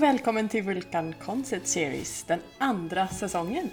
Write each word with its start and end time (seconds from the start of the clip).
och 0.00 0.04
välkommen 0.04 0.48
till 0.48 0.62
Vulkan 0.62 1.14
Concert 1.24 1.66
Series, 1.66 2.24
den 2.24 2.40
andra 2.58 3.08
säsongen. 3.08 3.70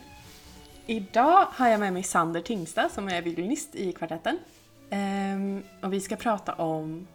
Idag 0.86 1.48
har 1.52 1.68
jag 1.68 1.80
med 1.80 1.94
mig 1.94 2.04
Sander 2.04 2.42
Tingstad 2.42 2.90
som 2.90 3.08
är 3.08 3.22
violinist 3.22 3.76
i 3.76 3.94
kvartetten. 3.94 4.40
Um, 4.90 5.64
och 5.82 5.94
vi 5.94 6.02
ska 6.02 6.16
prata 6.16 6.54
om 6.54 7.08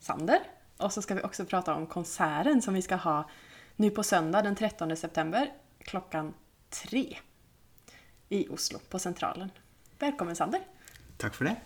Sander 0.00 0.38
och 0.76 0.92
så 0.92 1.02
ska 1.02 1.14
vi 1.14 1.22
också 1.22 1.44
prata 1.44 1.74
om 1.74 1.86
konserten 1.86 2.62
som 2.62 2.74
vi 2.74 2.82
ska 2.82 2.96
ha 2.96 3.30
nu 3.76 3.90
på 3.90 4.02
söndag 4.02 4.42
den 4.42 4.56
13 4.56 4.96
september 4.96 5.52
klockan 5.78 6.34
tre 6.70 7.18
i 8.28 8.48
Oslo 8.48 8.78
på 8.88 8.98
Centralen. 8.98 9.50
Välkommen 9.98 10.36
Sander! 10.36 10.60
Takk 11.16 11.34
for 11.34 11.44
det. 11.44 11.56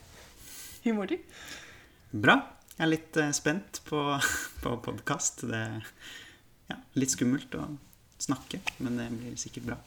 Hur 0.82 0.92
mår 0.92 1.06
du? 1.06 1.18
Bra. 2.10 2.40
Jeg 2.76 2.86
er 2.86 2.90
litt 2.90 3.16
spent 3.36 3.82
på, 3.84 4.20
på 4.62 4.76
podkast. 4.76 5.42
Det 5.50 5.82
ja, 6.70 6.76
litt 6.98 7.10
skummelt 7.14 7.54
å 7.58 7.66
snakke, 8.22 8.60
men 8.78 8.96
det 9.00 9.08
blir 9.16 9.36
sikkert 9.40 9.66
bra. 9.72 9.78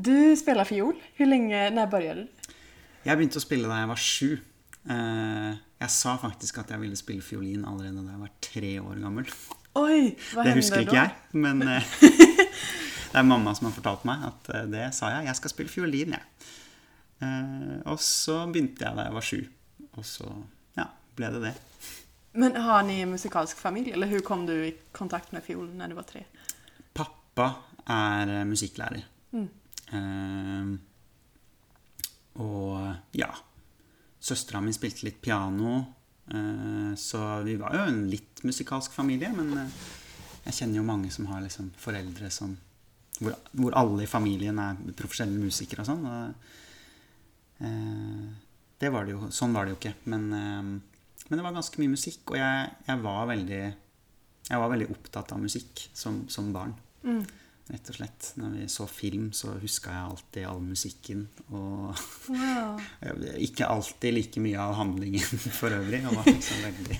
Du 0.00 0.14
spiller 0.38 0.64
fiol. 0.68 0.96
Hvor 1.16 1.28
lenge 1.28 1.66
Når 1.74 1.90
begynte 1.92 2.24
du? 2.24 2.54
Jeg 3.04 3.16
begynte 3.16 3.40
å 3.40 3.44
spille 3.44 3.68
da 3.70 3.78
jeg 3.80 3.88
var 3.90 4.00
sju. 4.00 4.30
Eh, 4.90 5.50
Jeg 5.80 5.92
sa 5.94 6.16
faktisk 6.20 6.58
at 6.60 6.70
jeg 6.74 6.80
ville 6.82 6.96
spille 6.98 7.24
fiolin 7.24 7.64
allerede 7.64 8.02
da 8.04 8.12
jeg 8.12 8.20
var 8.20 8.32
tre 8.44 8.72
år 8.80 8.98
gammel. 9.00 9.28
Oi, 9.80 10.10
hva 10.34 10.44
Det 10.44 10.56
husker 10.58 10.82
ikke 10.82 10.90
ikke 10.90 10.98
jeg, 10.98 11.12
men 11.40 11.62
eh, 11.72 11.92
det 12.00 13.20
er 13.20 13.26
mamma 13.26 13.54
som 13.56 13.68
har 13.70 13.76
fortalt 13.76 14.04
meg 14.08 14.26
at 14.28 14.50
eh, 14.56 14.66
det 14.72 14.88
sa 14.96 15.12
jeg. 15.14 15.28
Jeg 15.30 15.38
skal 15.40 15.54
spille 15.54 15.72
fiolin, 15.72 16.16
jeg. 16.18 16.26
Og 17.90 17.98
så 18.00 18.38
begynte 18.48 18.84
jeg 18.86 18.96
da 18.96 19.04
jeg 19.06 19.16
var 19.16 19.26
sju. 19.26 19.40
Og 20.00 20.04
så 20.08 20.28
ja, 20.78 20.86
ble 21.18 21.28
det 21.34 21.42
det. 21.48 21.54
Men 22.32 22.56
har 22.56 22.82
ni 22.86 23.00
en 23.02 23.10
musikalsk 23.10 23.58
familie, 23.58 23.94
eller 23.94 24.06
hvordan 24.06 24.26
kom 24.26 24.46
du 24.46 24.54
i 24.54 24.74
kontakt 24.92 25.32
med 25.32 25.42
fiolen 25.42 25.78
når 25.80 25.88
du 25.90 25.96
var 25.98 26.06
tre? 26.06 26.24
Pappa 26.94 27.48
er 27.90 28.44
musikklærer. 28.46 29.02
musikklærer. 29.32 29.48
Eh, 29.90 30.78
og 32.40 33.16
ja 33.18 33.30
Søstera 34.20 34.60
mi 34.60 34.72
spilte 34.76 35.06
litt 35.06 35.20
piano, 35.24 35.78
eh, 36.28 36.94
så 36.94 37.40
vi 37.42 37.56
var 37.56 37.72
jo 37.74 37.86
en 37.88 38.02
litt 38.12 38.42
musikalsk 38.44 38.92
familie. 38.92 39.30
Men 39.32 39.54
eh, 39.56 39.78
jeg 40.44 40.58
kjenner 40.58 40.76
jo 40.82 40.88
mange 40.90 41.10
som 41.14 41.30
har 41.32 41.40
liksom 41.40 41.70
foreldre 41.80 42.28
som 42.30 42.52
hvor, 43.20 43.34
hvor 43.56 43.76
alle 43.80 44.04
i 44.04 44.10
familien 44.10 44.60
er 44.60 44.76
profesjonelle 44.96 45.40
musikere 45.40 45.82
og 45.82 45.88
sånn. 45.88 46.04
Og, 46.04 46.52
eh, 47.64 48.28
det 48.80 48.92
var 48.92 49.08
det 49.08 49.16
jo, 49.16 49.30
sånn 49.32 49.56
var 49.56 49.64
det 49.64 49.74
jo 49.74 49.80
ikke. 49.80 49.94
Men, 50.12 50.28
eh, 50.36 50.70
men 51.30 51.38
det 51.38 51.44
var 51.46 51.54
ganske 51.54 51.78
mye 51.78 51.92
musikk, 51.94 52.32
og 52.32 52.40
jeg, 52.40 52.70
jeg, 52.88 53.00
var, 53.04 53.20
veldig, 53.30 53.60
jeg 54.50 54.62
var 54.62 54.72
veldig 54.72 54.88
opptatt 54.90 55.30
av 55.36 55.38
musikk 55.38 55.84
som, 55.94 56.24
som 56.32 56.50
barn. 56.54 56.74
Rett 57.70 57.90
og 57.92 57.94
slett. 58.00 58.32
Når 58.34 58.54
vi 58.56 58.64
så 58.72 58.86
film, 58.90 59.28
så 59.36 59.52
huska 59.62 59.92
jeg 59.94 60.06
alltid 60.08 60.46
all 60.50 60.62
musikken. 60.64 61.20
Og 61.54 61.94
Wow. 62.30 62.80
ikke 63.46 63.68
alltid 63.70 64.16
like 64.16 64.42
mye 64.42 64.58
av 64.58 64.74
handlingen 64.80 65.22
for 65.60 65.70
øvrig. 65.70 66.02
Jeg 66.02 66.16
var 66.16 66.26
liksom 66.26 66.64
veldig 66.66 66.98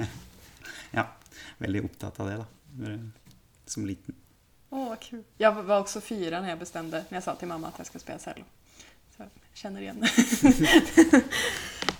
Ja, 0.98 1.06
veldig 1.62 1.84
opptatt 1.88 2.20
av 2.20 2.28
det, 2.28 2.36
da. 2.42 2.96
Som 3.70 3.88
liten. 3.88 4.16
Å, 4.70 4.76
oh, 4.76 4.92
kul. 5.00 5.22
Jeg 5.40 5.56
var 5.56 5.78
også 5.80 6.02
fyra 6.04 6.42
når 6.42 6.52
jeg 6.52 6.60
bestemte, 6.66 7.04
når 7.08 7.20
jeg 7.20 7.26
sa 7.26 7.34
til 7.40 7.50
mamma 7.50 7.72
at 7.72 7.80
jeg 7.80 7.88
skulle 7.88 8.04
spela 8.04 8.20
cello. 8.22 8.44
Känner 9.60 9.80
igen 9.80 10.04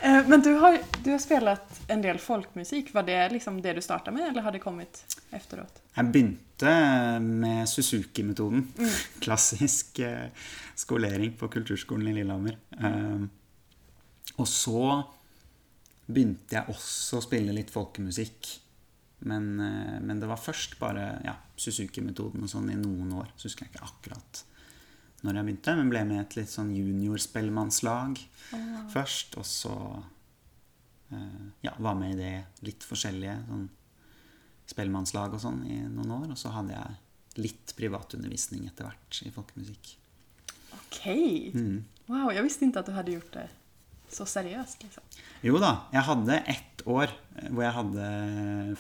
Eh, 0.03 0.29
Men 0.29 0.43
du 0.43 0.53
har, 0.55 0.79
du 1.05 1.11
har 1.11 1.19
spelat 1.19 1.81
en 1.89 2.03
del 2.03 2.19
folkmusikk. 2.19 2.95
Var 2.95 3.03
det 3.03 3.29
liksom 3.29 3.59
det 3.63 3.73
du 3.77 3.83
starta 3.83 4.11
med 4.11 4.29
eller 4.29 4.43
har 4.43 4.53
det 4.53 4.59
kommet 4.59 5.19
efteråt? 5.31 5.83
Jeg 5.95 6.09
begynte 6.13 6.73
med 7.21 7.69
Suzuki-metoden. 7.69 8.65
Klassisk 9.21 9.99
eh, 9.99 10.33
skolering 10.75 11.35
på 11.37 11.49
kulturskolen 11.53 12.09
i 12.09 12.15
Lillehammer. 12.17 12.57
Eh, 12.81 13.29
og 14.41 14.49
så 14.49 15.03
begynte 16.07 16.57
jeg 16.57 16.73
også 16.73 17.21
å 17.21 17.27
spille 17.29 17.53
litt 17.53 17.73
folkemusikk. 17.75 18.55
Men, 19.29 19.53
eh, 19.61 19.99
men 20.01 20.17
det 20.23 20.33
var 20.33 20.41
først 20.41 20.79
bare 20.81 21.11
ja, 21.29 21.37
Suzuki-metoden 21.61 22.49
og 22.49 22.55
sånn 22.57 22.73
i 22.73 22.81
noen 22.81 23.13
år. 23.21 23.35
Så 23.37 23.51
husker 23.51 23.69
jeg 23.69 23.75
ikke 23.75 23.91
akkurat 23.93 24.47
når 25.25 25.37
jeg 25.37 25.47
begynte, 25.49 25.75
men 25.77 25.93
ble 25.93 26.05
med 26.09 26.17
i 26.17 26.23
et 26.23 26.37
litt 26.39 26.53
sånn 26.53 26.73
juniorspellemannslag 26.77 28.21
først. 28.93 29.37
Og 29.41 29.47
så 29.49 29.75
eh, 31.13 31.45
ja, 31.67 31.75
var 31.79 31.99
med 31.99 32.15
i 32.15 32.19
det 32.21 32.35
litt 32.67 32.87
forskjellige 32.89 33.37
sånn 33.49 33.69
spellemannslag 34.71 35.37
og 35.37 35.43
sånn 35.43 35.63
i 35.69 35.81
noen 35.85 36.17
år. 36.17 36.27
Og 36.33 36.41
så 36.41 36.53
hadde 36.55 36.77
jeg 36.77 37.45
litt 37.45 37.75
privatundervisning 37.79 38.67
etter 38.71 38.89
hvert 38.89 39.23
i 39.27 39.33
folkemusikk. 39.35 39.95
Okej! 40.81 41.51
Wow, 42.11 42.33
jeg 42.35 42.47
visste 42.47 42.67
ikke 42.67 42.83
at 42.83 42.91
du 42.91 42.97
hadde 42.97 43.19
gjort 43.19 43.35
det 43.37 43.49
så 44.13 44.27
seriøst, 44.29 44.85
Liksom. 44.85 45.05
Jo 45.47 45.57
da, 45.63 45.71
jeg 45.95 46.05
hadde 46.05 46.37
ett 46.53 46.83
år 46.91 47.09
eh, 47.09 47.49
hvor 47.49 47.65
jeg 47.65 47.77
hadde 47.77 48.07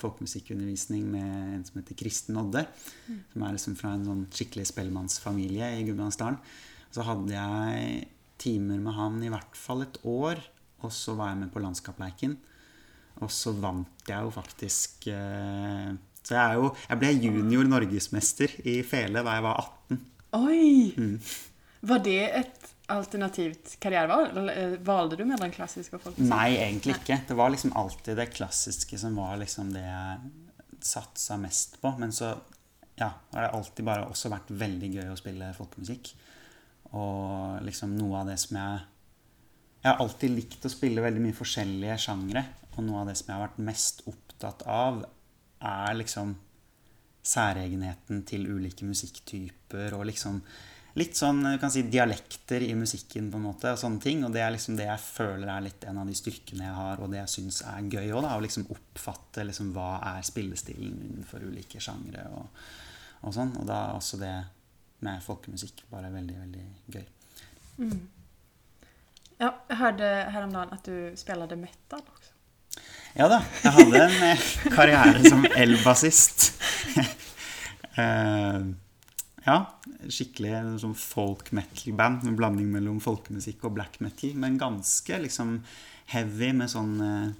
folkemusikkundervisning 0.00 1.06
med 1.08 1.54
en 1.56 1.64
som 1.64 1.80
heter 1.80 1.96
Kristen 1.98 2.38
Odde. 2.40 2.66
Som 3.32 3.44
er 3.46 3.56
liksom 3.56 3.76
fra 3.78 3.94
en 3.96 4.06
sånn 4.08 4.24
skikkelig 4.34 4.68
spellemannsfamilie 4.72 5.72
i 5.78 5.86
Gudbrandsdalen. 5.88 6.40
Så 6.90 7.06
hadde 7.06 7.32
jeg 7.32 8.08
timer 8.40 8.80
med 8.82 8.96
han 8.96 9.20
i 9.24 9.30
hvert 9.32 9.56
fall 9.56 9.84
et 9.86 10.00
år. 10.08 10.40
Og 10.84 10.92
så 10.94 11.14
var 11.16 11.32
jeg 11.32 11.42
med 11.42 11.52
på 11.54 11.62
Landskapleiken. 11.62 12.36
Og 13.20 13.32
så 13.32 13.52
vant 13.56 14.08
jeg 14.08 14.24
jo 14.24 14.30
faktisk 14.32 15.08
eh, 15.12 15.90
Så 16.24 16.36
jeg, 16.36 16.40
er 16.40 16.56
jo, 16.56 16.70
jeg 16.88 17.00
ble 17.00 17.10
junior 17.18 17.68
norgesmester 17.68 18.54
i 18.64 18.80
fele 18.86 19.24
da 19.26 19.36
jeg 19.36 19.44
var 19.44 19.64
18. 19.90 20.04
Oj! 20.40 21.16
Var 21.90 22.02
det 22.04 22.20
ett 22.38 22.68
alternativt 22.92 23.76
karrierevalg? 23.82 24.36
Eh, 24.52 24.76
du 25.16 25.24
mellom 25.24 25.52
klassisk 25.54 25.96
og 25.96 26.04
folkmusik? 26.04 26.30
Nei, 26.30 26.56
egentlig 26.58 26.96
ikke. 26.98 27.20
Det 27.28 27.36
var 27.38 27.52
liksom 27.54 27.74
alltid 27.78 28.18
det 28.20 28.30
klassiske 28.34 28.98
som 29.00 29.18
var 29.18 29.38
liksom 29.40 29.72
det 29.74 29.84
jeg 29.84 30.32
satsa 30.80 31.36
mest 31.40 31.80
på. 31.80 31.92
Men 32.00 32.12
så 32.12 32.34
ja, 33.00 33.12
har 33.32 33.46
det 33.46 33.52
alltid 33.56 33.86
bare 33.86 34.08
også 34.10 34.32
vært 34.32 34.52
veldig 34.62 34.92
gøy 34.98 35.10
å 35.12 35.18
spille 35.18 35.52
folkemusikk. 35.56 36.12
Og 36.98 37.60
liksom 37.66 37.94
noe 37.98 38.22
av 38.22 38.32
det 38.32 38.40
som 38.42 38.56
jeg 38.58 38.86
Jeg 39.80 39.94
har 39.94 40.00
alltid 40.02 40.32
likt 40.34 40.64
å 40.68 40.68
spille 40.68 41.00
veldig 41.00 41.22
mye 41.24 41.36
forskjellige 41.36 41.94
sjangre. 42.02 42.42
Og 42.76 42.84
noe 42.84 43.00
av 43.00 43.06
det 43.08 43.14
som 43.16 43.30
jeg 43.30 43.38
har 43.38 43.46
vært 43.46 43.62
mest 43.64 44.02
opptatt 44.10 44.66
av, 44.68 44.98
er 45.64 45.94
liksom 45.96 46.34
særegenheten 47.24 48.20
til 48.28 48.44
ulike 48.48 48.84
musikktyper 48.84 49.96
og 49.96 50.04
liksom 50.10 50.42
litt 50.98 51.18
sånn 51.18 51.42
du 51.44 51.56
kan 51.62 51.70
si, 51.70 51.84
dialekter 51.86 52.64
i 52.66 52.72
musikken 52.74 53.28
på 53.30 53.38
en 53.38 53.46
måte 53.46 53.74
og 53.74 53.80
sånne 53.80 54.02
ting. 54.02 54.24
Og 54.26 54.34
det 54.34 54.42
er 54.44 54.54
liksom 54.54 54.78
det 54.78 54.88
jeg 54.88 55.04
føler 55.04 55.50
er 55.52 55.66
litt 55.66 55.84
en 55.88 56.00
av 56.02 56.10
de 56.10 56.16
styrkene 56.18 56.66
jeg 56.66 56.76
har, 56.76 57.02
og 57.02 57.12
det 57.12 57.20
jeg 57.22 57.34
syns 57.36 57.62
er 57.68 57.90
gøy 57.90 58.14
òg. 58.14 58.26
Å 58.26 58.44
liksom 58.44 58.68
oppfatte 58.74 59.46
liksom 59.46 59.72
hva 59.76 59.90
er 60.14 60.26
spillestilen 60.26 60.96
innenfor 61.10 61.46
ulike 61.46 61.82
sjangre 61.82 62.26
og, 62.34 62.64
og 63.26 63.36
sånn. 63.36 63.54
Og 63.60 63.68
da 63.68 63.82
er 63.86 64.00
også 64.00 64.20
det 64.22 64.34
med 65.06 65.22
folkemusikk 65.24 65.86
bare 65.92 66.12
veldig, 66.12 66.38
veldig 66.42 66.66
gøy. 66.96 67.06
Ja, 69.40 69.54
jeg 69.70 69.78
hørte 69.80 70.08
her 70.34 70.44
om 70.44 70.52
dagen 70.52 70.74
at 70.76 70.84
du 70.84 71.16
spilte 71.16 71.56
metal 71.56 72.02
også. 72.02 72.34
Ja 73.16 73.26
da, 73.26 73.40
jeg 73.64 73.72
hadde 73.74 74.02
en 74.04 74.20
eh, 74.28 74.42
karriere 74.74 75.24
som 75.28 75.46
elbassist. 75.56 76.50
Eh, 77.98 78.58
ja, 79.46 79.54
skikkelig 80.10 80.80
sånn 80.82 80.94
folk 80.98 81.52
metal-band. 81.56 82.26
En 82.28 82.36
blanding 82.38 82.68
mellom 82.72 82.98
folkemusikk 83.00 83.64
og 83.68 83.76
black 83.78 84.00
metal. 84.04 84.34
Men 84.36 84.58
ganske 84.60 85.20
liksom 85.24 85.58
heavy 86.12 86.50
med 86.58 86.68
sånn 86.72 86.96
eh, 87.00 87.30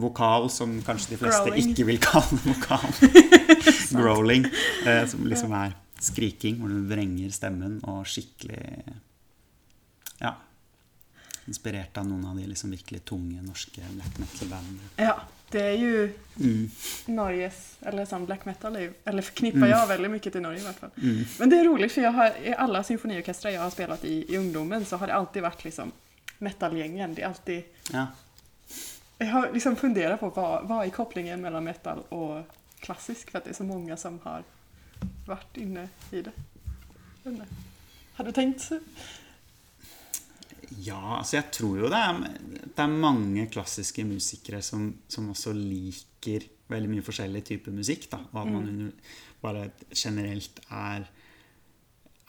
vokal 0.00 0.46
som 0.52 0.76
kanskje 0.86 1.14
de 1.14 1.20
fleste 1.20 1.48
Growling. 1.50 1.72
ikke 1.74 1.86
vil 1.88 1.98
kalle 2.04 2.38
vokal. 2.50 2.88
Growling. 3.98 4.46
eh, 4.86 5.02
som 5.10 5.26
liksom 5.28 5.52
er 5.58 5.74
skriking, 6.00 6.60
hvor 6.62 6.70
du 6.72 6.86
vrenger 6.88 7.32
stemmen, 7.34 7.80
og 7.84 8.06
skikkelig 8.08 8.62
Ja. 10.20 10.34
Inspirert 11.48 11.96
av 11.98 12.06
noen 12.06 12.24
av 12.30 12.36
de 12.38 12.44
liksom 12.46 12.70
virkelig 12.70 13.00
tunge 13.08 13.40
norske 13.42 13.82
black 13.96 14.18
metal-bandene. 14.20 14.90
Ja, 15.00 15.16
det 15.50 15.62
är 15.62 15.72
ju 15.78 16.12
Mm. 16.40 16.70
Norges, 17.06 17.76
eller 17.80 18.04
sån 18.04 18.26
black 18.26 18.44
metal, 18.44 18.76
är 18.76 18.92
eller 19.04 19.22
förknippar 19.22 19.66
jag 19.66 19.86
väldigt 19.86 20.10
mycket 20.10 20.32
till 20.32 20.42
Norge 20.42 20.58
i 20.60 20.64
alla 20.64 20.72
fall. 20.72 20.90
Men 21.38 21.50
det 21.50 21.56
är 21.56 21.64
roligt 21.64 21.92
för 21.92 22.00
jag 22.02 22.12
har, 22.12 22.32
i 22.44 22.54
alla 22.54 22.82
symfoniorkestrar 22.84 23.50
jag 23.50 23.60
har 23.62 23.70
spelat 23.70 24.04
i, 24.04 24.34
i 24.34 24.36
ungdomen 24.36 24.84
så 24.84 24.96
har 24.96 25.06
det 25.06 25.14
alltid 25.14 25.42
varit 25.42 25.64
liksom 25.64 25.92
metalgängen. 26.38 27.14
Det 27.14 27.22
är 27.22 27.26
alltid, 27.26 27.62
Ja. 27.92 28.06
jag 29.18 29.26
har 29.26 29.50
liksom 29.52 29.76
funderat 29.76 30.20
på 30.20 30.28
vad, 30.28 30.68
vad 30.68 30.86
är 30.86 30.90
kopplingen 30.90 31.40
mellan 31.40 31.64
metal 31.64 31.98
och 32.08 32.42
klassisk 32.80 33.30
för 33.30 33.38
att 33.38 33.44
det 33.44 33.50
är 33.50 33.54
så 33.54 33.64
många 33.64 33.96
som 33.96 34.18
har 34.22 34.42
varit 35.26 35.56
inne 35.56 35.88
i 36.10 36.22
det. 36.22 36.32
Har 38.14 38.24
du 38.24 38.32
tänkt? 38.32 38.70
Ja, 40.78 41.16
altså 41.18 41.36
jeg 41.40 41.50
tror 41.56 41.78
jo 41.80 41.88
det 41.90 41.98
er, 41.98 42.18
det 42.62 42.78
er 42.84 42.92
mange 42.92 43.46
klassiske 43.50 44.04
musikere 44.06 44.60
som, 44.62 44.84
som 45.10 45.30
også 45.32 45.50
liker 45.56 46.46
veldig 46.70 46.90
mye 46.92 47.02
forskjellig 47.02 47.42
type 47.48 47.72
musikk. 47.74 48.06
da, 48.12 48.20
Og 48.30 48.38
at 48.44 48.52
man 48.52 48.68
under- 48.68 49.16
bare 49.42 49.70
generelt 49.96 50.60
er, 50.70 51.06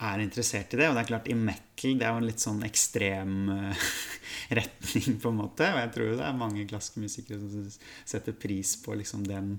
er 0.00 0.18
interessert 0.24 0.72
i 0.74 0.78
det. 0.80 0.88
Og 0.88 0.94
det 0.96 1.02
er 1.04 1.10
klart, 1.12 1.28
i 1.30 1.34
metal 1.38 1.98
det 2.00 2.06
er 2.08 2.10
jo 2.16 2.22
en 2.22 2.26
litt 2.26 2.40
sånn 2.42 2.62
ekstrem 2.66 3.36
eh, 3.52 3.84
retning, 4.58 5.20
på 5.22 5.28
en 5.30 5.38
måte. 5.38 5.68
Og 5.74 5.78
jeg 5.84 5.92
tror 5.94 6.08
jo 6.10 6.16
det 6.18 6.26
er 6.26 6.40
mange 6.40 6.66
klassiske 6.70 7.02
musikere 7.04 7.38
som 7.38 7.68
setter 8.04 8.32
pris 8.34 8.74
på 8.82 8.96
liksom 8.98 9.22
den 9.28 9.58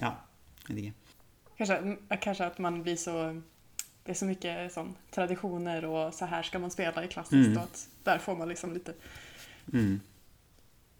Ja, 0.00 0.12
vet 0.68 0.78
ikke. 0.82 0.94
Kanskje, 1.56 1.96
kanskje 2.20 2.46
at 2.50 2.58
man 2.58 2.82
blir 2.82 2.96
så... 2.98 3.16
Det 4.04 4.10
är 4.12 4.14
så 4.14 4.24
mycket 4.24 4.72
sån, 4.72 4.94
traditioner 5.10 5.84
och 5.84 6.14
så 6.14 6.24
här 6.24 6.42
ska 6.42 6.58
man 6.58 6.70
spela 6.70 7.04
i 7.04 7.08
klassiskt 7.08 7.46
Mm. 7.46 7.56
och 7.56 7.62
att 7.62 7.88
där 8.04 8.18
får 8.18 8.36
man 8.36 8.48
liksom 8.48 8.72
lite 8.74 8.94
Mm. 9.72 10.00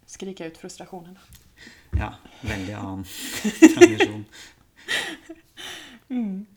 skrika 0.06 0.46
ut 0.46 0.58
frustrationen. 0.58 1.18
Ja, 1.98 2.14
veldig 2.40 2.72
annen 2.82 3.04
tradisjon. 3.78 4.24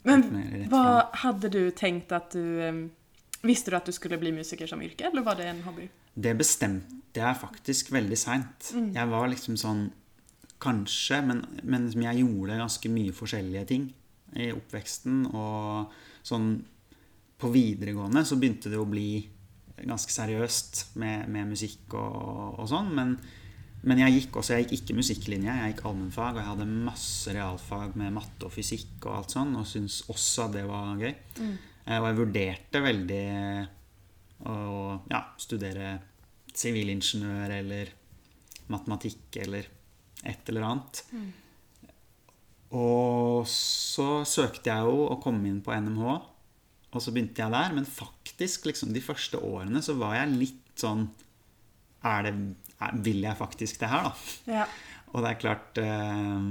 Men 0.03 0.67
vad 0.69 1.05
hade 1.05 1.49
du 1.49 1.71
tänkt 1.71 2.11
att 2.11 2.31
du... 2.31 2.89
Visste 3.41 3.71
du 3.71 3.77
att 3.77 3.85
du 3.85 3.91
skulle 3.91 4.17
bli 4.17 4.31
musiker 4.31 4.67
som 4.67 4.81
yrke, 4.81 5.03
eller 5.07 5.21
var 5.21 5.35
det 5.35 5.43
en 5.47 5.63
hobby? 5.63 5.89
Det 6.13 6.33
bestemte 6.33 7.19
jeg 7.19 7.37
faktisk 7.37 7.91
veldig 7.93 8.17
seint. 8.17 8.71
Jeg 8.73 9.07
var 9.07 9.27
liksom 9.29 9.57
sånn 9.57 9.89
Kanskje, 10.59 11.19
men, 11.21 11.43
men 11.63 11.83
liksom 11.85 12.01
jeg 12.01 12.23
gjorde 12.23 12.55
ganske 12.57 12.89
mye 12.89 13.13
forskjellige 13.13 13.65
ting 13.69 13.83
i 14.35 14.51
oppveksten. 14.55 15.25
Og 15.31 15.95
sånn 16.27 16.51
på 17.37 17.49
videregående 17.53 18.23
så 18.25 18.37
begynte 18.39 18.71
det 18.73 18.79
å 18.81 18.89
bli 18.89 19.21
ganske 19.77 20.09
seriøst 20.09 20.97
med, 20.97 21.27
med 21.29 21.51
musikk 21.51 21.93
og, 21.99 22.57
og 22.57 22.69
sånn. 22.71 22.89
Men, 22.97 23.13
men 23.87 24.01
jeg 24.01 24.17
gikk 24.17 24.41
også, 24.41 24.57
jeg 24.57 24.67
gikk 24.67 24.81
ikke 24.81 24.97
musikklinje, 24.99 25.53
jeg 25.61 25.75
gikk 25.75 25.85
allmennfag. 25.85 26.35
Og 26.35 26.41
jeg 26.41 26.49
hadde 26.51 26.69
masse 26.89 27.37
realfag 27.37 27.97
med 27.99 28.15
matte 28.17 28.49
og 28.49 28.53
fysikk 28.55 29.05
og 29.05 29.19
alt 29.19 29.37
sånn, 29.37 29.55
og 29.59 29.69
syntes 29.69 30.03
også 30.11 30.47
at 30.47 30.57
det 30.57 30.67
var 30.69 30.93
gøy. 30.97 31.15
Mm. 31.39 31.55
Og 31.87 32.07
jeg 32.09 32.19
vurderte 32.19 32.83
veldig 32.83 33.25
å 34.47 34.55
ja, 35.09 35.21
studere 35.39 35.95
sivilingeniør 36.57 37.53
eller 37.61 37.91
matematikk 38.73 39.37
eller 39.43 39.69
et 40.27 40.49
eller 40.49 40.65
annet. 40.67 41.03
Og 42.75 43.47
så 43.47 44.25
søkte 44.27 44.73
jeg 44.73 44.87
jo 44.87 45.07
å 45.07 45.19
komme 45.23 45.47
inn 45.47 45.61
på 45.63 45.71
NMH, 45.71 46.17
og 46.91 47.03
så 47.03 47.13
begynte 47.15 47.43
jeg 47.43 47.53
der. 47.53 47.75
Men 47.75 47.87
faktisk, 47.87 48.67
liksom 48.67 48.91
de 48.95 49.03
første 49.03 49.39
årene 49.39 49.83
så 49.85 49.95
var 49.99 50.17
jeg 50.19 50.35
litt 50.35 50.63
sånn 50.77 51.07
er 52.05 52.27
det, 52.27 52.33
er, 52.77 52.99
Vil 53.03 53.23
jeg 53.25 53.39
faktisk 53.39 53.79
det 53.81 53.89
her, 53.89 54.09
da? 54.09 54.59
Ja. 54.59 54.67
Og 55.15 55.23
det 55.23 55.31
er 55.31 55.39
klart 55.41 55.79
eh, 55.81 56.43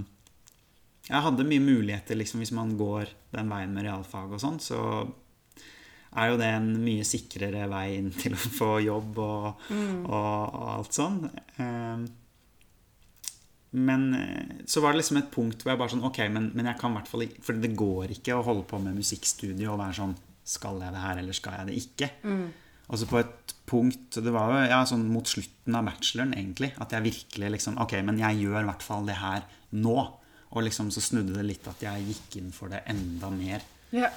Jeg 1.07 1.23
hadde 1.29 1.47
mye 1.47 1.63
muligheter 1.63 2.19
liksom, 2.19 2.43
hvis 2.43 2.55
man 2.57 2.75
går 2.81 3.13
den 3.37 3.53
veien 3.53 3.77
med 3.77 3.87
realfag 3.87 4.33
og 4.35 4.43
sånn, 4.43 4.59
så 4.63 4.81
er 6.17 6.31
jo 6.33 6.39
det 6.41 6.49
en 6.49 6.69
mye 6.81 7.05
sikrere 7.07 7.67
vei 7.69 7.99
inn 7.99 8.09
til 8.17 8.35
å 8.35 8.41
få 8.41 8.71
jobb 8.81 9.19
og, 9.21 9.67
og, 9.71 10.09
og 10.17 10.69
alt 10.73 10.97
sånn. 10.97 11.19
Eh, 11.61 12.07
men 13.77 14.05
eh, 14.17 14.53
så 14.67 14.81
var 14.81 14.93
det 14.95 15.03
liksom 15.03 15.19
et 15.21 15.31
punkt 15.35 15.61
hvor 15.63 15.73
jeg 15.75 15.81
bare 15.83 15.93
sånn 15.93 16.05
Ok, 16.09 16.23
men, 16.33 16.51
men 16.57 16.69
jeg 16.71 16.79
kan 16.81 16.95
i 16.95 16.97
hvert 16.97 17.11
fall 17.11 17.25
ikke 17.27 17.43
For 17.45 17.59
det 17.61 17.71
går 17.77 18.15
ikke 18.15 18.37
å 18.39 18.45
holde 18.47 18.63
på 18.71 18.79
med 18.81 18.97
musikkstudio 18.97 19.75
og 19.75 19.81
være 19.83 19.97
sånn 19.99 20.15
Skal 20.49 20.81
jeg 20.81 20.95
det 20.95 21.03
her, 21.03 21.21
eller 21.21 21.37
skal 21.37 21.59
jeg 21.59 21.69
det 21.69 21.75
ikke? 21.83 22.09
Og 22.87 23.01
så 23.03 23.09
på 23.11 23.19
et 23.21 23.55
punkt 23.69 24.17
Det 24.23 24.33
var 24.33 24.55
jo 24.55 24.63
ja, 24.71 24.79
sånn 24.89 25.05
mot 25.13 25.29
slutten 25.29 25.77
av 25.77 25.85
bacheloren, 25.91 26.33
egentlig, 26.39 26.71
at 26.81 26.95
jeg 26.97 27.05
virkelig 27.11 27.51
liksom 27.59 27.77
Ok, 27.85 27.97
men 28.07 28.23
jeg 28.23 28.41
gjør 28.47 28.63
i 28.63 28.69
hvert 28.71 28.87
fall 28.87 29.05
det 29.11 29.19
her 29.21 29.45
nå. 29.77 29.97
Og 30.57 30.63
liksom 30.65 30.89
så 30.95 31.03
snudde 31.03 31.35
det 31.37 31.45
litt 31.51 31.67
at 31.69 31.83
jeg 31.85 32.07
gikk 32.13 32.37
inn 32.41 32.53
for 32.55 32.71
det 32.73 32.85
enda 32.89 33.29
mer. 33.35 33.65
Ja. 33.93 34.09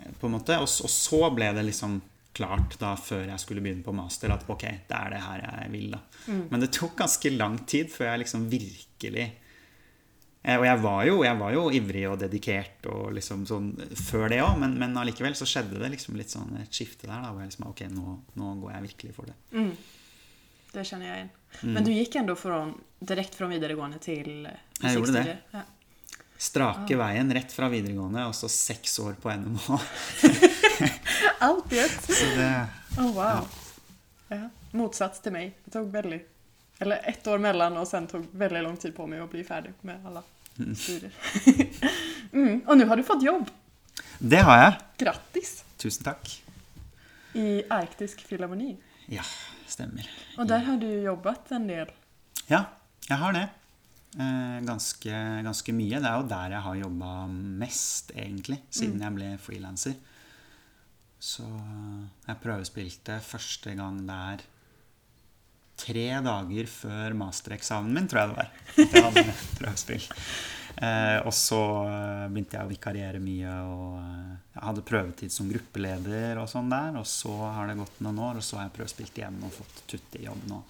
eh, 0.00 0.08
På 0.18 0.26
en 0.26 0.34
måte. 0.38 0.56
Og, 0.58 0.66
og 0.66 0.90
så 0.90 1.20
ble 1.36 1.52
det 1.54 1.66
liksom 1.68 2.00
klart 2.36 2.76
da 2.80 2.92
før 3.00 3.24
jeg 3.30 3.42
skulle 3.42 3.64
begynne 3.64 3.84
på 3.86 3.94
master, 3.96 4.32
at 4.34 4.44
ok, 4.52 4.64
det 4.88 4.98
er 4.98 5.14
det 5.14 5.24
her 5.24 5.42
jeg 5.46 5.72
vil. 5.72 5.90
da. 5.96 6.00
Men 6.52 6.62
det 6.62 6.70
tok 6.76 6.96
ganske 7.00 7.32
lang 7.34 7.58
tid 7.68 7.90
før 7.92 8.10
jeg 8.10 8.22
liksom 8.24 8.46
virkelig 8.50 9.26
eh, 9.26 10.56
Og 10.56 10.66
jeg 10.66 10.80
var 10.82 11.04
jo, 11.08 11.20
jeg 11.26 11.40
var 11.40 11.54
jo 11.56 11.66
ivrig 11.80 12.06
og 12.10 12.18
dedikert 12.20 12.88
og 12.92 13.14
liksom 13.16 13.44
sånn 13.48 13.70
før 14.06 14.28
det 14.32 14.42
òg, 14.44 14.56
men, 14.62 14.76
men 14.80 14.96
allikevel 15.00 15.38
så 15.38 15.48
skjedde 15.48 15.80
det 15.82 15.92
liksom 15.96 16.18
litt 16.20 16.32
sånn 16.34 16.58
et 16.62 16.72
skifte 16.72 17.08
der. 17.08 17.20
da, 17.20 17.32
Hvor 17.32 17.44
jeg 17.44 17.52
liksom 17.52 17.70
ok, 17.70 17.86
nå, 17.94 18.18
nå 18.40 18.56
går 18.62 18.76
jeg 18.76 18.88
virkelig 18.90 19.16
for 19.16 19.32
det. 19.32 19.38
Det 20.76 20.84
kjenner 20.84 21.08
jeg 21.08 21.22
igjen. 21.22 21.32
Mm. 21.56 21.72
Men 21.72 21.86
du 21.86 21.94
gikk 21.94 22.18
ändå 22.20 22.34
direkte 22.36 23.06
direkt 23.08 23.40
videregående 23.40 23.98
til 24.02 24.28
musikkstudiet? 24.44 24.82
Jeg 24.82 24.96
gjorde 24.98 25.22
det. 25.22 25.38
Ja. 25.54 25.62
Strake 26.46 26.98
veien 27.00 27.32
rett 27.34 27.52
fra 27.52 27.68
videregående, 27.72 28.28
og 28.28 28.36
så 28.38 28.50
seks 28.52 28.98
år 29.02 29.18
på 29.22 29.32
NMH. 29.34 29.66
Alt 31.48 31.74
i 31.74 31.82
ett! 31.82 32.08
Oh, 32.96 33.10
wow. 33.16 33.50
Ja. 34.30 34.46
Motsats 34.76 35.20
til 35.24 35.34
meg. 35.34 35.54
Det 35.64 35.74
tok 35.74 35.90
veldig 35.92 36.22
eller 36.78 37.00
ett 37.04 37.26
år 37.26 37.38
mellom, 37.38 37.76
og 37.80 37.88
sen 37.88 38.06
tok 38.06 38.24
veldig 38.36 38.62
lang 38.62 38.76
tid 38.76 38.94
på 38.96 39.06
meg 39.08 39.22
å 39.24 39.28
bli 39.30 39.44
ferdig 39.46 39.72
med 39.86 40.02
alla 40.04 40.22
studier. 40.76 41.12
mm. 42.36 42.66
Og 42.66 42.76
nå 42.76 42.88
har 42.88 43.00
du 43.00 43.04
fått 43.06 43.24
jobb. 43.24 43.48
Det 44.18 44.42
har 44.44 44.60
jeg. 44.60 44.74
Grattis! 45.04 45.52
Tusen 45.80 46.04
takk. 46.04 46.28
I 47.36 47.62
Arktisk 47.72 48.24
Filharmoni. 48.28 48.74
Ja, 49.12 49.24
stemmer. 49.68 50.08
Og 50.36 50.48
der 50.48 50.64
har 50.68 50.80
du 50.80 50.88
jobbet 50.88 51.52
en 51.56 51.68
del. 51.70 51.92
Ja, 52.50 52.66
jeg 53.08 53.20
har 53.22 53.36
det. 53.36 53.46
Eh, 54.16 54.58
ganske, 54.64 55.12
ganske 55.44 55.72
mye. 55.76 56.00
Det 56.00 56.08
er 56.08 56.20
jo 56.20 56.28
der 56.30 56.54
jeg 56.56 56.64
har 56.64 56.82
jobba 56.82 57.14
mest, 57.60 58.12
egentlig, 58.16 58.62
siden 58.72 59.02
jeg 59.04 59.16
ble 59.16 59.32
frilanser. 59.42 59.96
Så 61.20 61.44
jeg 62.26 62.40
prøvespilte 62.42 63.18
første 63.24 63.74
gang 63.76 64.00
der 64.08 64.44
tre 65.76 66.06
dager 66.24 66.68
før 66.72 67.16
mastereksamen 67.20 67.92
min, 67.92 68.08
tror 68.08 68.22
jeg 68.22 68.28
det 68.30 68.36
var. 68.38 68.52
Jeg 68.76 69.04
hadde 69.04 69.24
prøvespill. 69.58 70.06
Eh, 70.76 71.18
og 71.24 71.32
så 71.32 71.58
eh, 71.88 72.24
begynte 72.28 72.58
jeg 72.58 72.68
å 72.68 72.68
vikariere 72.68 73.20
mye, 73.22 73.52
og 73.64 73.94
eh, 73.96 74.32
jeg 74.52 74.64
hadde 74.66 74.84
prøvetid 74.90 75.32
som 75.32 75.48
gruppeleder 75.48 76.40
og 76.42 76.50
sånn 76.52 76.68
der. 76.72 76.98
Og 77.00 77.06
så 77.08 77.32
har 77.32 77.70
det 77.70 77.78
gått 77.80 78.00
noen 78.04 78.20
år, 78.28 78.40
og 78.40 78.44
så 78.44 78.60
har 78.60 78.68
jeg 78.68 78.74
prøvespilt 78.76 79.20
igjen 79.20 79.38
og 79.46 79.54
fått 79.56 79.84
tutti-jobb 79.92 80.48
nå. 80.50 80.62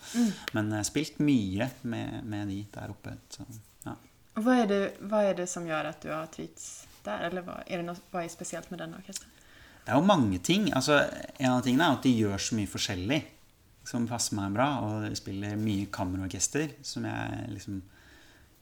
Men 0.54 0.70
jeg 0.70 0.82
har 0.84 0.88
spilt 0.90 1.18
mye 1.26 1.70
med, 1.90 2.20
med 2.22 2.52
de 2.52 2.60
der 2.76 2.94
oppe. 2.94 3.16
Så, 3.34 3.46
ja. 3.86 3.96
hva, 4.38 4.58
er 4.60 4.70
det, 4.70 4.82
hva 5.10 5.24
er 5.26 5.40
det 5.42 5.48
som 5.50 5.66
gjør 5.66 5.90
at 5.90 6.06
du 6.06 6.12
har 6.14 6.30
trivts 6.34 6.68
der, 7.06 7.26
Eller 7.28 7.46
hva 7.46 7.60
er, 7.66 7.78
det 7.78 7.86
något, 7.86 8.02
vad 8.10 8.24
är 8.24 8.28
speciellt 8.28 8.70
med 8.70 8.78
den 8.82 8.94
orkesteren? 8.94 9.32
Det 9.86 9.92
er 9.94 10.00
jo 10.00 10.06
mange 10.06 10.38
ting. 10.38 10.72
Altså, 10.74 11.04
en 11.38 11.52
av 11.52 11.60
tingene 11.62 11.86
er 11.86 11.98
at 11.98 12.06
de 12.06 12.10
gjør 12.10 12.40
så 12.42 12.56
mye 12.58 12.70
forskjellig 12.70 13.20
som 13.86 14.06
passer 14.10 14.34
meg 14.38 14.54
bra. 14.54 14.70
Og 14.82 15.18
spiller 15.18 15.58
mye 15.58 15.90
kammerorkester, 15.94 16.74
som 16.82 17.06
jeg 17.06 17.44
liksom 17.54 17.82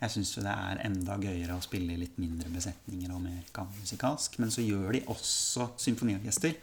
Jeg 0.04 0.12
syns 0.12 0.34
jo 0.36 0.42
det 0.44 0.52
er 0.52 0.82
enda 0.84 1.16
gøyere 1.16 1.56
å 1.56 1.64
spille 1.64 1.94
i 1.94 2.00
litt 2.02 2.18
mindre 2.20 2.50
besetninger 2.52 3.12
og 3.14 3.22
mer 3.24 3.46
kammermusikalsk. 3.56 4.36
Men 4.42 4.52
så 4.52 4.64
gjør 4.64 4.98
de 4.98 5.00
også 5.14 5.70
symfoniorkester. 5.80 6.58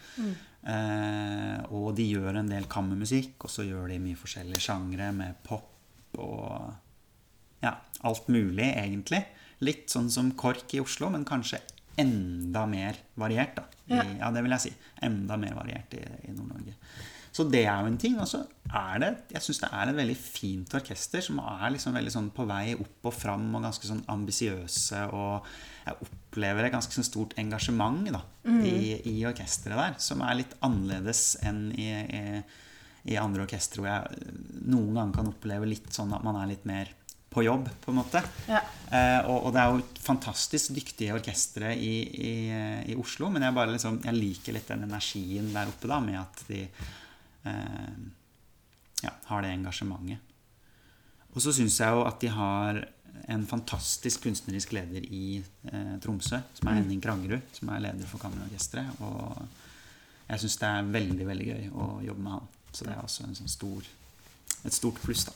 Eh, 0.61 1.57
og 1.73 1.87
de 1.97 2.05
gjør 2.05 2.37
en 2.43 2.51
del 2.51 2.67
kammermusikk, 2.69 3.39
og 3.47 3.49
så 3.49 3.65
gjør 3.65 3.89
de 3.89 3.97
mye 4.03 4.19
forskjellige 4.19 4.61
sjangre 4.67 5.09
med 5.17 5.39
pop 5.47 6.19
og 6.21 6.69
ja, 7.63 7.75
alt 8.05 8.29
mulig, 8.33 8.67
egentlig. 8.75 9.23
Litt 9.65 9.89
sånn 9.93 10.09
som 10.13 10.31
KORK 10.37 10.77
i 10.77 10.81
Oslo, 10.83 11.09
men 11.13 11.25
kanskje 11.25 11.61
enda 12.01 12.65
mer 12.69 12.97
variert. 13.19 13.55
da. 13.57 13.65
I, 13.87 13.97
Ja. 13.97 14.03
ja, 14.21 14.31
det 14.31 14.43
vil 14.45 14.53
jeg 14.55 14.63
si. 14.67 14.71
Enda 15.03 15.37
mer 15.37 15.57
variert 15.57 15.93
i, 15.97 16.01
i 16.29 16.31
Nord-Norge. 16.35 16.77
Så 17.31 17.45
det 17.47 17.63
er 17.63 17.79
jo 17.79 17.89
en 17.91 17.99
ting. 17.99 18.17
Og 18.19 18.27
så 18.27 18.43
er 18.67 19.03
det 19.03 19.11
Jeg 19.35 19.45
syns 19.45 19.61
det 19.63 19.69
er 19.71 19.91
et 19.91 19.99
veldig 19.99 20.17
fint 20.19 20.75
orkester 20.77 21.23
som 21.25 21.39
er 21.43 21.73
liksom 21.75 21.95
veldig 21.95 22.13
sånn 22.13 22.31
på 22.35 22.45
vei 22.49 22.73
opp 22.75 23.11
og 23.11 23.15
fram 23.15 23.47
og 23.55 23.67
ganske 23.67 23.87
sånn 23.87 24.03
ambisiøse. 24.11 25.05
Og 25.15 25.51
jeg 25.87 26.07
opplever 26.07 26.67
et 26.67 26.75
ganske 26.75 26.95
sånn 26.95 27.07
stort 27.07 27.37
engasjement 27.41 28.11
da, 28.13 28.23
i, 28.67 28.99
i 29.09 29.15
orkesteret 29.27 29.79
der, 29.79 29.95
som 30.03 30.21
er 30.25 30.41
litt 30.41 30.57
annerledes 30.65 31.39
enn 31.47 31.69
i, 31.73 31.89
i, 31.89 32.23
i 33.11 33.19
andre 33.19 33.47
orkestre 33.47 33.81
hvor 33.81 33.89
jeg 33.89 34.33
noen 34.69 34.93
ganger 34.99 35.15
kan 35.17 35.31
oppleve 35.31 35.69
litt 35.71 35.89
sånn 35.95 36.13
at 36.13 36.25
man 36.25 36.37
er 36.37 36.51
litt 36.53 36.67
mer 36.69 36.91
på 37.31 37.45
jobb, 37.45 37.69
på 37.79 37.93
en 37.93 37.95
måte. 37.95 38.19
Ja. 38.51 38.59
Eh, 38.91 39.19
og, 39.23 39.45
og 39.47 39.53
det 39.55 39.61
er 39.61 39.71
jo 39.71 40.01
fantastisk 40.03 40.73
dyktige 40.75 41.15
orkestre 41.15 41.69
i, 41.79 41.93
i, 42.11 42.33
i 42.91 42.97
Oslo, 42.99 43.29
men 43.31 43.45
jeg, 43.47 43.55
bare 43.55 43.71
liksom, 43.71 44.01
jeg 44.03 44.17
liker 44.17 44.57
litt 44.57 44.67
den 44.67 44.83
energien 44.89 45.47
der 45.53 45.71
oppe 45.71 45.87
da, 45.87 46.01
med 46.03 46.19
at 46.19 46.43
de 46.49 46.65
ja, 47.45 49.11
har 49.25 49.41
det 49.41 49.53
engasjementet. 49.55 50.31
Og 51.31 51.41
så 51.41 51.53
syns 51.55 51.79
jeg 51.79 51.95
jo 51.95 52.03
at 52.05 52.19
de 52.21 52.29
har 52.31 52.81
en 53.31 53.47
fantastisk 53.47 54.23
kunstnerisk 54.23 54.73
leder 54.75 55.05
i 55.07 55.43
eh, 55.71 55.95
Tromsø, 56.03 56.41
som 56.53 56.69
er 56.69 56.79
Henning 56.79 57.01
Krangerud, 57.03 57.41
som 57.55 57.69
er 57.69 57.83
leder 57.85 58.09
for 58.09 58.21
Kammerorkesteret. 58.21 58.99
Og 58.99 59.37
jeg 60.27 60.43
syns 60.43 60.57
det 60.61 60.69
er 60.69 60.91
veldig, 60.95 61.27
veldig 61.27 61.47
gøy 61.47 61.69
å 61.71 61.87
jobbe 62.07 62.25
med 62.25 62.35
han. 62.37 62.49
Så 62.71 62.87
det 62.87 62.95
er 62.95 63.03
også 63.03 63.27
en 63.27 63.37
sånn 63.37 63.51
stor, 63.51 63.87
et 64.65 64.75
stort 64.75 64.99
pluss, 65.03 65.27
da. 65.29 65.35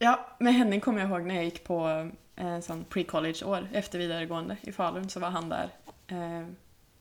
Ja, 0.00 0.14
med 0.40 0.56
Henning 0.56 0.80
kommer 0.80 1.02
jeg 1.02 1.10
ihåg 1.10 1.26
når 1.28 1.36
jeg 1.36 1.50
gikk 1.50 1.62
på 1.66 1.78
eh, 1.90 2.58
sånn 2.64 2.86
pre-college-år 2.88 3.68
efter 3.76 4.00
videregående 4.00 4.56
i 4.64 4.72
Falun 4.72 5.10
så 5.12 5.20
var 5.22 5.34
han 5.36 5.50
der. 5.52 5.74
Eh, 6.08 6.46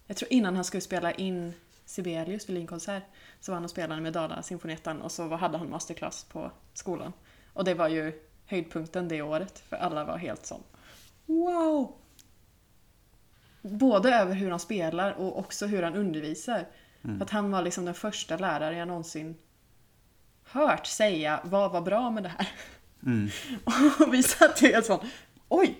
jeg 0.09 0.19
tror 0.19 0.33
innan 0.35 0.59
han 0.59 0.67
skulle 0.67 0.83
spille 0.83 1.13
in 1.21 1.53
Sibelius 1.89 2.49
vid 2.49 2.53
Linkonsert 2.55 3.03
så 3.39 3.51
var 3.51 3.55
han 3.55 3.63
och 3.63 3.69
spelade 3.69 4.01
med 4.01 4.13
Dala 4.13 4.43
Sinfoniettan 4.43 5.01
och 5.01 5.11
så 5.11 5.27
var- 5.27 5.37
hade 5.37 5.57
han 5.57 5.69
masterclass 5.69 6.23
på 6.23 6.51
skolan. 6.73 7.13
Och 7.53 7.63
det 7.63 7.73
var 7.73 7.87
ju 7.87 8.13
höjdpunkten 8.45 9.07
det 9.07 9.21
året 9.21 9.59
för 9.69 9.75
alla 9.75 10.05
var 10.05 10.17
helt 10.17 10.45
sån 10.45 10.63
Wow! 11.25 11.93
Både 13.61 14.15
över 14.15 14.33
hur 14.33 14.49
han 14.49 14.59
spelar 14.59 15.11
och 15.11 15.39
också 15.39 15.65
hur 15.65 15.83
han 15.83 15.95
undervisar. 15.95 16.65
Mm. 17.03 17.21
att 17.21 17.29
han 17.29 17.51
var 17.51 17.61
liksom 17.61 17.85
den 17.85 17.93
första 17.93 18.37
lärare 18.37 18.77
jag 18.77 18.87
någonsin 18.87 19.35
hört 20.43 20.85
säga 20.87 21.39
vad 21.43 21.71
var 21.71 21.81
bra 21.81 22.09
med 22.11 22.23
det 22.23 22.29
här. 22.37 22.47
Mm. 23.05 23.29
Och 24.07 24.13
vi 24.13 24.23
satt 24.23 24.61
ju 24.61 24.67
helt 24.67 24.85
sån, 24.85 24.99
oj! 25.49 25.77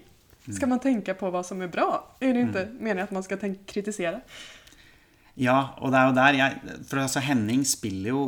Ska 0.55 0.67
man 0.67 0.79
tänka 0.79 1.13
på 1.13 1.29
vad 1.29 1.45
som 1.45 1.61
är 1.61 1.67
bra? 1.67 2.15
Är 2.19 2.33
det 2.33 2.39
inte 2.39 2.65
meningen 2.79 3.03
att 3.03 3.11
man 3.11 3.23
ska 3.23 3.37
tänka, 3.37 3.63
kritisera? 3.65 4.21
Ja, 5.39 5.59
og 5.79 5.93
det 5.93 5.99
er 5.99 6.09
jo 6.09 6.17
der 6.17 6.37
jeg 6.39 6.77
For 6.89 7.03
altså, 7.03 7.23
Henning 7.23 7.63
spiller 7.67 8.11
jo 8.11 8.23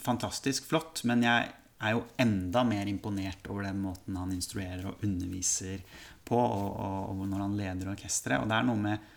fantastisk 0.00 0.66
flott, 0.70 1.04
men 1.06 1.22
jeg 1.22 1.50
er 1.84 1.92
jo 1.94 2.04
enda 2.18 2.64
mer 2.66 2.88
imponert 2.90 3.46
over 3.52 3.66
den 3.68 3.82
måten 3.84 4.16
han 4.18 4.32
instruerer 4.34 4.88
og 4.88 5.04
underviser 5.04 5.82
på, 6.26 6.38
og, 6.38 6.70
og, 6.80 7.12
og 7.12 7.28
når 7.28 7.42
han 7.44 7.58
leder 7.58 7.90
orkesteret. 7.92 8.40
Og 8.42 8.50
det 8.50 8.56
er 8.56 8.66
noe 8.66 8.80
med 8.80 9.12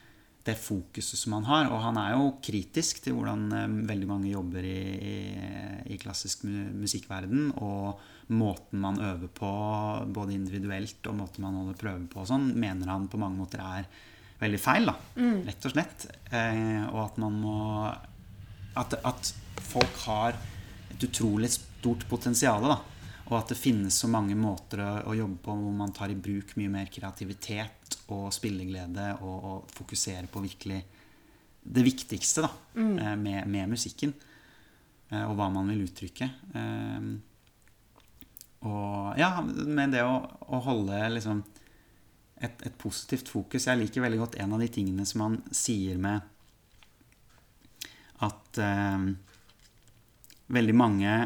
det 0.48 0.56
fokuset 0.60 1.20
som 1.20 1.38
han 1.38 1.48
har. 1.48 1.70
Og 1.72 1.82
han 1.84 2.00
er 2.02 2.14
jo 2.16 2.28
kritisk 2.44 3.02
til 3.04 3.18
hvordan 3.18 3.48
um, 3.52 3.80
veldig 3.90 4.10
mange 4.10 4.32
jobber 4.32 4.68
i, 4.68 4.82
i, 4.96 5.16
i 5.96 6.00
klassisk 6.02 6.46
musikkverden, 6.48 7.50
og 7.64 8.04
måten 8.38 8.84
man 8.84 9.00
øver 9.02 9.32
på, 9.32 9.52
både 10.14 10.36
individuelt 10.36 11.10
og 11.10 11.20
måten 11.24 11.48
man 11.48 11.58
holder 11.62 11.80
prøver 11.80 12.06
på 12.12 12.24
og 12.24 12.30
sånn, 12.30 12.52
mener 12.60 12.92
han 12.92 13.10
på 13.12 13.20
mange 13.22 13.40
måter 13.40 13.64
er 13.64 13.90
veldig 14.40 14.60
feil, 14.62 14.86
da. 14.90 14.96
Rett 15.48 15.66
og 15.66 15.74
slett. 15.74 16.08
Eh, 16.32 16.84
og 16.92 17.00
at 17.06 17.18
man 17.24 17.40
må 17.42 17.56
at, 18.78 18.94
at 19.04 19.32
folk 19.68 19.96
har 20.06 20.36
et 20.94 21.04
utrolig 21.08 21.50
stort 21.56 22.06
potensial, 22.10 22.62
da. 22.70 22.78
Og 23.28 23.34
at 23.42 23.50
det 23.52 23.58
finnes 23.60 23.92
så 24.00 24.08
mange 24.08 24.36
måter 24.40 24.80
å, 24.86 24.92
å 25.12 25.16
jobbe 25.18 25.42
på 25.44 25.56
hvor 25.58 25.74
man 25.76 25.92
tar 25.92 26.14
i 26.14 26.16
bruk 26.16 26.54
mye 26.56 26.70
mer 26.72 26.86
kreativitet 26.94 27.98
og 28.14 28.30
spilleglede 28.32 29.10
og, 29.20 29.38
og 29.50 29.74
fokuserer 29.76 30.30
på 30.32 30.40
virkelig 30.46 30.78
det 31.68 31.84
viktigste 31.84 32.46
da, 32.46 32.52
eh, 32.80 33.16
med, 33.20 33.42
med 33.52 33.74
musikken. 33.74 34.14
eh, 35.12 35.26
Og 35.28 35.34
hva 35.36 35.50
man 35.52 35.68
vil 35.74 35.84
uttrykke. 35.90 36.30
Eh, 36.56 37.10
Og 38.68 39.20
ja, 39.20 39.30
med 39.44 39.92
det 39.94 40.02
å, 40.08 40.16
å 40.50 40.60
holde 40.66 40.98
liksom 41.14 41.44
et, 42.42 42.66
et 42.68 42.76
positivt 42.78 43.30
fokus. 43.32 43.68
Jeg 43.68 43.80
liker 43.80 44.04
veldig 44.04 44.20
godt 44.22 44.38
en 44.42 44.54
av 44.56 44.62
de 44.64 44.70
tingene 44.72 45.06
som 45.08 45.24
han 45.26 45.40
sier 45.56 45.98
med 46.02 46.22
at 48.26 48.62
eh, 48.62 49.10
veldig 50.54 50.78
mange 50.78 51.18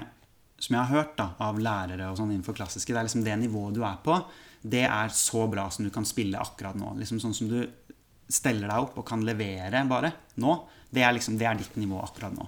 som 0.61 0.75
jeg 0.75 0.81
har 0.83 0.93
hørt 0.93 1.13
da, 1.17 1.31
av 1.41 1.59
lærere 1.61 2.11
og 2.11 2.19
sånn 2.19 2.33
innenfor 2.35 2.55
klassiske, 2.57 2.93
det 2.93 2.99
er 2.99 3.07
liksom 3.07 3.23
det 3.25 3.37
nivået 3.41 3.77
du 3.77 3.81
er 3.87 3.97
på, 4.03 4.17
det 4.61 4.83
er 4.85 5.13
så 5.15 5.47
bra 5.49 5.65
som 5.73 5.87
du 5.87 5.91
kan 5.93 6.05
spille 6.05 6.37
akkurat 6.37 6.77
nå. 6.77 6.93
Liksom 6.99 7.21
sånn 7.23 7.33
som 7.33 7.49
du 7.49 7.63
steller 8.31 8.69
deg 8.69 8.83
opp 8.85 8.99
og 9.01 9.07
kan 9.07 9.23
levere 9.25 9.81
bare 9.89 10.13
nå, 10.39 10.53
det 10.93 11.03
er 11.03 11.15
liksom 11.15 11.39
det 11.39 11.47
er 11.49 11.57
ditt 11.57 11.79
nivå 11.81 11.97
akkurat 12.03 12.35
nå. 12.35 12.45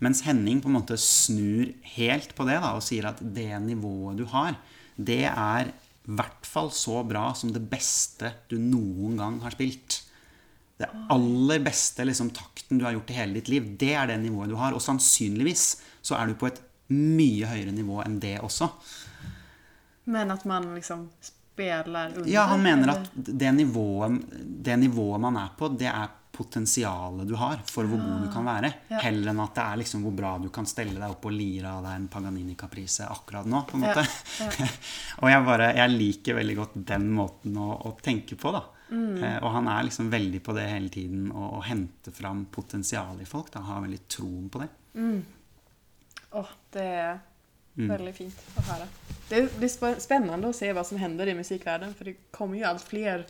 Mens 0.00 0.22
Henning 0.24 0.62
på 0.64 0.70
en 0.70 0.78
måte 0.78 0.96
snur 0.96 1.68
helt 1.98 2.32
på 2.36 2.46
det 2.48 2.56
da, 2.62 2.72
og 2.72 2.84
sier 2.84 3.10
at 3.10 3.20
det 3.20 3.52
nivået 3.66 4.22
du 4.22 4.24
har, 4.32 4.56
det 4.96 5.26
er 5.28 5.74
i 6.08 6.14
hvert 6.16 6.46
fall 6.46 6.70
så 6.74 7.02
bra 7.06 7.30
som 7.36 7.52
det 7.54 7.62
beste 7.70 8.32
du 8.50 8.56
noen 8.58 9.18
gang 9.20 9.40
har 9.44 9.54
spilt. 9.54 10.00
Det 10.80 10.88
aller 11.12 11.60
beste 11.60 12.06
liksom, 12.08 12.30
takten 12.32 12.80
du 12.80 12.86
har 12.86 12.94
gjort 12.96 13.10
i 13.12 13.18
hele 13.18 13.36
ditt 13.36 13.50
liv, 13.52 13.66
det 13.80 13.92
er 13.94 14.08
det 14.08 14.20
nivået 14.22 14.48
du 14.48 14.56
har. 14.56 14.72
Og 14.72 14.82
sannsynligvis 14.84 15.66
så 16.00 16.16
er 16.16 16.30
du 16.30 16.38
på 16.40 16.48
et 16.48 16.62
mye 16.90 17.50
høyere 17.50 17.74
nivå 17.74 18.00
enn 18.04 18.16
det 18.22 18.38
også. 18.40 18.70
Men 20.10 20.32
at 20.32 20.46
man 20.48 20.70
liksom 20.74 21.04
spiller 21.20 22.14
under? 22.16 22.30
Ja, 22.30 22.46
han 22.50 22.64
mener 22.64 22.94
at 22.96 23.10
det 23.14 23.52
nivået, 23.54 24.22
det 24.64 24.78
nivået 24.80 25.20
man 25.20 25.36
er 25.36 25.52
på, 25.58 25.68
det 25.76 25.90
er 25.92 26.08
potensialet 26.40 27.28
du 27.28 27.36
har 27.36 27.60
for 27.68 27.84
hvor 27.90 28.00
god 28.00 28.24
du 28.24 28.32
kan 28.32 28.48
være. 28.48 28.72
Ja. 28.90 28.98
Heller 29.04 29.30
enn 29.34 29.42
at 29.44 29.54
det 29.60 29.64
er 29.68 29.80
liksom 29.82 30.02
hvor 30.06 30.16
bra 30.16 30.32
du 30.40 30.48
kan 30.54 30.66
stelle 30.68 30.96
deg 30.96 31.12
opp 31.12 31.28
og 31.28 31.36
lire 31.36 31.70
av 31.76 31.84
deg 31.86 31.98
en 32.00 32.08
Paganini 32.16 32.56
Caprice 32.58 33.04
akkurat 33.12 33.46
nå. 33.46 33.62
på 33.68 33.76
en 33.78 33.86
Ja, 33.90 34.04
Ja. 34.40 34.68
og 35.22 35.30
jeg, 35.30 35.44
bare, 35.52 35.70
jeg 35.76 35.94
liker 35.98 36.38
veldig 36.40 36.56
godt 36.64 36.78
den 36.94 37.10
måten 37.12 37.56
å, 37.60 37.70
å 37.86 37.94
tenke 38.02 38.36
på. 38.40 38.52
da. 38.56 38.64
Mm. 38.90 39.22
Eh, 39.22 39.36
og 39.44 39.52
han 39.54 39.68
er 39.70 39.84
liksom 39.86 40.08
veldig 40.10 40.40
på 40.42 40.54
det 40.56 40.64
hele 40.66 40.88
tiden, 40.90 41.28
å 41.30 41.50
å 41.60 41.62
hente 41.62 42.10
fram 42.16 42.46
potensialet 42.50 43.22
i 43.22 43.28
folk. 43.28 43.52
da, 43.54 43.60
Har 43.68 43.84
veldig 43.84 44.00
troen 44.10 44.48
på 44.50 44.64
det. 44.64 44.70
Åh, 46.32 46.54
det 46.72 46.86
er 46.86 47.18
Mm. 47.78 47.86
väldigt 47.88 48.16
fint 48.16 48.40
å 48.58 48.62
høre. 48.66 48.86
Det 49.28 49.38
blir 49.56 49.70
spennende 50.02 50.48
å 50.48 50.52
se 50.52 50.72
hva 50.74 50.82
som 50.84 50.98
hender 50.98 51.28
i 51.30 51.34
musikkverdenen, 51.38 51.94
for 51.94 52.04
det 52.04 52.16
kommer 52.34 52.58
jo 52.58 52.66
alt 52.66 52.82
flere 52.82 53.24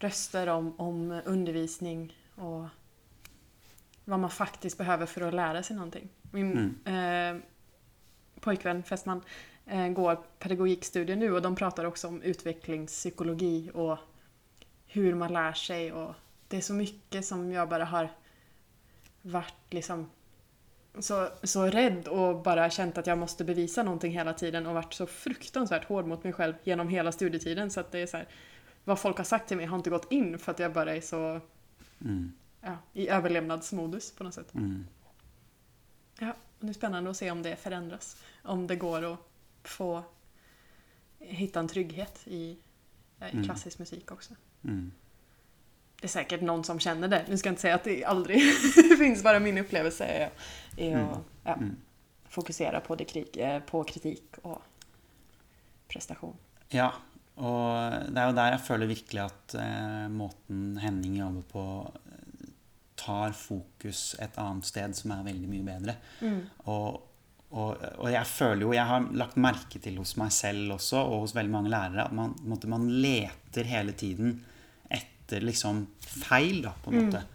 röster 0.00 0.48
om, 0.48 0.70
om 0.80 1.10
undervisning 1.26 2.08
och 2.38 2.66
vad 4.04 4.20
man 4.20 4.30
faktiskt 4.30 4.78
behöver 4.78 5.06
för 5.06 5.20
att 5.20 5.34
lära 5.34 5.62
sig 5.62 5.76
någonting. 5.76 6.08
Min 6.30 6.78
eh, 6.84 7.36
pojkvän 8.40 8.82
Fästman 8.82 9.22
eh, 9.66 9.88
går 9.88 10.18
pedagogikstudier 10.38 11.16
nu 11.16 11.32
och 11.34 11.42
de 11.42 11.56
pratar 11.56 11.84
också 11.84 12.08
om 12.08 12.22
utvecklingspsykologi 12.22 13.70
och 13.74 13.98
hur 14.86 15.14
man 15.14 15.32
lär 15.32 15.52
sig 15.52 15.92
och 15.92 16.14
det 16.48 16.56
är 16.56 16.60
så 16.60 16.74
mycket 16.74 17.24
som 17.24 17.52
jag 17.52 17.68
bara 17.68 17.84
har 17.84 18.08
varit 19.22 19.54
liksom 19.70 20.10
så, 20.98 21.28
så 21.42 21.66
rädd 21.66 22.08
och 22.08 22.42
bara 22.42 22.70
känt 22.70 22.98
att 22.98 23.06
jag 23.06 23.18
måste 23.18 23.44
bevisa 23.44 23.82
någonting 23.82 24.12
hela 24.12 24.32
tiden 24.32 24.66
och 24.66 24.74
varit 24.74 24.94
så 24.94 25.06
fruktansvärt 25.06 25.84
hård 25.84 26.06
mot 26.06 26.24
mig 26.24 26.32
själv 26.32 26.54
genom 26.64 26.88
hela 26.88 27.12
studietiden 27.12 27.70
så 27.70 27.80
att 27.80 27.92
det 27.92 27.98
är 27.98 28.06
så 28.06 28.16
här, 28.16 28.28
vad 28.84 28.98
folk 28.98 29.16
har 29.16 29.24
sagt 29.24 29.48
till 29.48 29.56
mig 29.56 29.66
har 29.66 29.76
inte 29.76 29.90
gått 29.90 30.12
in 30.12 30.38
för 30.38 30.52
att 30.52 30.58
jag 30.58 30.72
bara 30.72 30.96
är 30.96 31.00
så 31.00 31.40
Mm. 32.00 32.32
ja, 32.60 32.76
i 32.92 33.08
överlevnadsmodus 33.08 34.12
på 34.12 34.24
något 34.24 34.34
sätt. 34.34 34.54
Mm. 34.54 34.86
Ja, 36.18 36.34
det 36.60 36.68
är 36.68 36.72
spännande 36.72 37.10
att 37.10 37.16
se 37.16 37.30
om 37.30 37.42
det 37.42 37.56
förändras. 37.56 38.16
Om 38.42 38.66
det 38.66 38.76
går 38.76 39.12
att 39.12 39.18
få 39.62 40.02
hitta 41.18 41.60
en 41.60 41.68
trygghet 41.68 42.20
i, 42.24 42.36
i 42.40 42.58
Mm. 43.20 43.44
klassisk 43.44 43.78
musik 43.78 44.10
också. 44.12 44.34
Mm. 44.64 44.92
Det 46.00 46.06
är 46.06 46.08
säkert 46.08 46.40
någon 46.40 46.64
som 46.64 46.80
känner 46.80 47.08
det. 47.08 47.24
Nu 47.28 47.38
ska 47.38 47.48
jag 47.48 47.52
inte 47.52 47.62
säga 47.62 47.74
att 47.74 47.84
det 47.84 48.04
aldrig 48.04 48.54
finns, 48.98 49.22
bara 49.22 49.40
min 49.40 49.58
upplevelse 49.58 50.04
är, 50.04 50.30
är 50.76 50.96
att 50.96 51.18
Mm. 51.18 51.20
ja, 51.44 51.58
fokusera 52.28 52.80
på, 52.80 52.94
det 52.96 53.36
eh, 53.40 53.62
på 53.62 53.84
kritik 53.84 54.22
og 54.42 54.62
prestasjon. 55.88 56.36
Ja, 56.68 56.92
og 57.38 58.08
det 58.10 58.18
er 58.18 58.30
jo 58.30 58.36
der 58.36 58.54
jeg 58.56 58.64
føler 58.66 58.90
virkelig 58.90 59.20
at 59.22 59.54
eh, 59.62 60.06
måten 60.10 60.78
Henning 60.82 61.20
jobber 61.20 61.44
på, 61.52 61.64
tar 62.98 63.34
fokus 63.36 64.16
et 64.18 64.38
annet 64.42 64.66
sted 64.66 64.96
som 64.98 65.14
er 65.14 65.26
veldig 65.28 65.50
mye 65.50 65.66
bedre. 65.66 65.94
Og, 66.66 66.98
og, 67.54 67.84
og 68.02 68.10
jeg 68.10 68.26
føler 68.26 68.64
jo, 68.66 68.74
jeg 68.74 68.90
har 68.90 69.06
lagt 69.22 69.38
merke 69.40 69.80
til 69.82 70.00
hos 70.00 70.16
meg 70.20 70.34
selv 70.34 70.74
også, 70.76 71.00
og 71.04 71.24
hos 71.24 71.36
veldig 71.36 71.54
mange 71.54 71.72
lærere, 71.72 72.08
at 72.08 72.16
man, 72.16 72.34
måte, 72.42 72.70
man 72.70 72.88
leter 72.90 73.70
hele 73.70 73.94
tiden 73.98 74.40
etter 74.90 75.44
liksom 75.46 75.84
feil, 76.02 76.64
da, 76.66 76.74
på 76.82 76.90
en 76.90 77.04
måte. 77.04 77.22
Mm. 77.22 77.34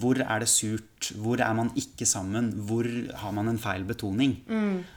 Hvor 0.00 0.18
er 0.24 0.42
det 0.42 0.48
surt? 0.50 1.12
Hvor 1.20 1.38
er 1.44 1.52
man 1.54 1.68
ikke 1.78 2.08
sammen? 2.08 2.48
Hvor 2.66 2.88
har 3.20 3.34
man 3.36 3.52
en 3.52 3.60
feil 3.60 3.84
betoning? 3.86 4.38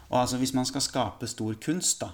Og 0.07 0.21
altså, 0.23 0.39
hvis 0.41 0.55
man 0.57 0.65
skal 0.65 0.81
skape 0.81 1.27
stor 1.29 1.59
kunst, 1.61 1.99
da, 2.01 2.13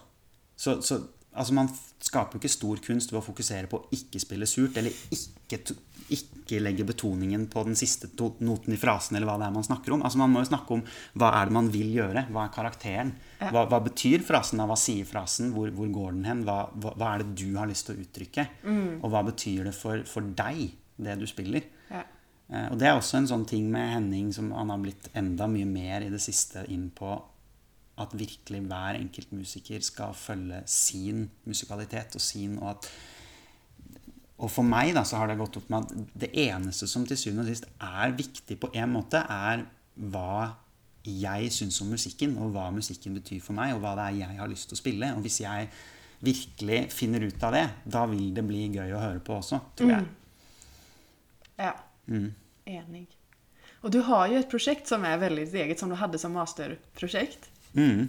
så, 0.60 0.79
så 0.84 1.03
altså 1.35 1.53
Man 1.57 1.69
skaper 2.05 2.35
jo 2.37 2.41
ikke 2.43 2.53
stor 2.53 2.81
kunst 2.85 3.11
ved 3.11 3.19
å 3.21 3.25
fokusere 3.25 3.67
på 3.71 3.79
å 3.81 3.87
ikke 3.95 4.19
spille 4.21 4.45
surt, 4.49 4.77
eller 4.77 4.93
ikke, 5.15 5.75
ikke 6.15 6.59
legge 6.61 6.85
betoningen 6.85 7.47
på 7.49 7.63
den 7.65 7.75
siste 7.79 8.07
noten 8.45 8.73
i 8.75 8.77
frasen, 8.77 9.17
eller 9.17 9.25
hva 9.29 9.37
det 9.41 9.47
er 9.47 9.55
man 9.55 9.65
snakker 9.65 9.95
om. 9.95 10.03
Altså 10.05 10.19
Man 10.21 10.33
må 10.33 10.43
jo 10.43 10.49
snakke 10.51 10.75
om 10.77 10.83
hva 11.17 11.31
er 11.39 11.49
det 11.49 11.55
man 11.57 11.69
vil 11.73 11.89
gjøre, 11.95 12.25
hva 12.31 12.43
er 12.45 12.53
karakteren? 12.53 13.13
Hva, 13.51 13.65
hva 13.71 13.79
betyr 13.83 14.21
frasen, 14.25 14.61
da? 14.61 14.67
hva 14.69 14.77
sier 14.79 15.05
frasen, 15.09 15.51
hvor, 15.55 15.69
hvor 15.75 15.89
går 15.93 16.11
den 16.19 16.25
hen? 16.29 16.43
Hva, 16.47 16.59
hva, 16.77 16.93
hva 16.97 17.13
er 17.15 17.23
det 17.25 17.35
du 17.41 17.55
har 17.57 17.67
lyst 17.71 17.87
til 17.89 17.95
å 17.97 18.05
uttrykke? 18.05 18.47
Og 19.01 19.09
hva 19.13 19.23
betyr 19.27 19.65
det 19.71 19.73
for, 19.77 20.03
for 20.09 20.21
deg, 20.37 20.67
det 20.97 21.17
du 21.19 21.25
spiller? 21.29 21.65
Ja. 21.91 22.03
Eh, 22.53 22.67
Og 22.71 22.77
det 22.79 22.87
er 22.91 22.95
også 22.99 23.17
en 23.17 23.27
sånn 23.33 23.45
ting 23.49 23.67
med 23.73 23.89
Henning 23.95 24.29
som 24.33 24.51
han 24.53 24.69
har 24.69 24.77
blitt 24.85 25.09
enda 25.17 25.47
mye 25.49 25.65
mer 25.65 26.05
i 26.05 26.11
det 26.13 26.21
siste 26.21 26.63
inn 26.69 26.91
på 26.95 27.15
at 28.01 28.15
virkelig 28.17 28.61
hver 28.67 28.99
enkelt 28.99 29.31
musiker 29.31 29.83
skal 29.85 30.15
følge 30.17 30.61
sin 30.67 31.29
musikalitet 31.47 32.17
og 32.17 32.23
sin 32.23 32.57
og 32.59 32.75
at 32.75 32.89
Og 34.37 34.51
for 34.51 34.67
meg 34.67 34.89
da, 34.91 35.05
så 35.07 35.15
har 35.15 35.29
det 35.31 35.37
gått 35.39 35.55
opp 35.55 35.69
med 35.71 35.85
at 35.85 35.91
det 36.25 36.29
eneste 36.35 36.89
som 36.91 37.05
til 37.07 37.15
syvende 37.15 37.45
og 37.45 37.47
sist 37.53 37.69
er 37.79 38.11
viktig 38.11 38.57
på 38.59 38.67
en 38.75 38.91
måte, 38.91 39.21
er 39.31 39.63
hva 39.95 40.57
jeg 41.05 41.51
syns 41.55 41.79
om 41.81 41.93
musikken, 41.93 42.33
og 42.41 42.51
hva 42.51 42.65
musikken 42.75 43.15
betyr 43.15 43.39
for 43.39 43.55
meg, 43.55 43.71
og 43.71 43.79
hva 43.79 43.93
det 43.95 44.09
er 44.09 44.17
jeg 44.25 44.39
har 44.41 44.51
lyst 44.51 44.67
til 44.67 44.75
å 44.75 44.81
spille. 44.81 45.13
Og 45.15 45.23
hvis 45.23 45.39
jeg 45.39 45.69
virkelig 46.25 46.81
finner 46.91 47.23
ut 47.23 47.43
av 47.47 47.55
det, 47.55 47.65
da 47.95 48.05
vil 48.11 48.33
det 48.35 48.43
bli 48.43 48.65
gøy 48.73 48.91
å 48.91 49.03
høre 49.05 49.23
på 49.23 49.37
også, 49.39 49.61
tror 49.77 49.93
jeg. 49.93 50.11
Ja. 51.61 51.73
Enig. 52.65 53.07
Og 53.85 53.93
du 53.93 54.01
har 54.03 54.27
jo 54.31 54.39
et 54.41 54.49
prosjekt 54.49 54.89
som 54.89 55.05
er 55.05 55.19
veldig 55.21 55.45
eget, 55.53 55.79
som 55.79 55.91
du 55.91 55.95
hadde 55.99 56.19
som 56.19 56.33
masterprosjekt. 56.35 57.47
Mm. 57.75 58.08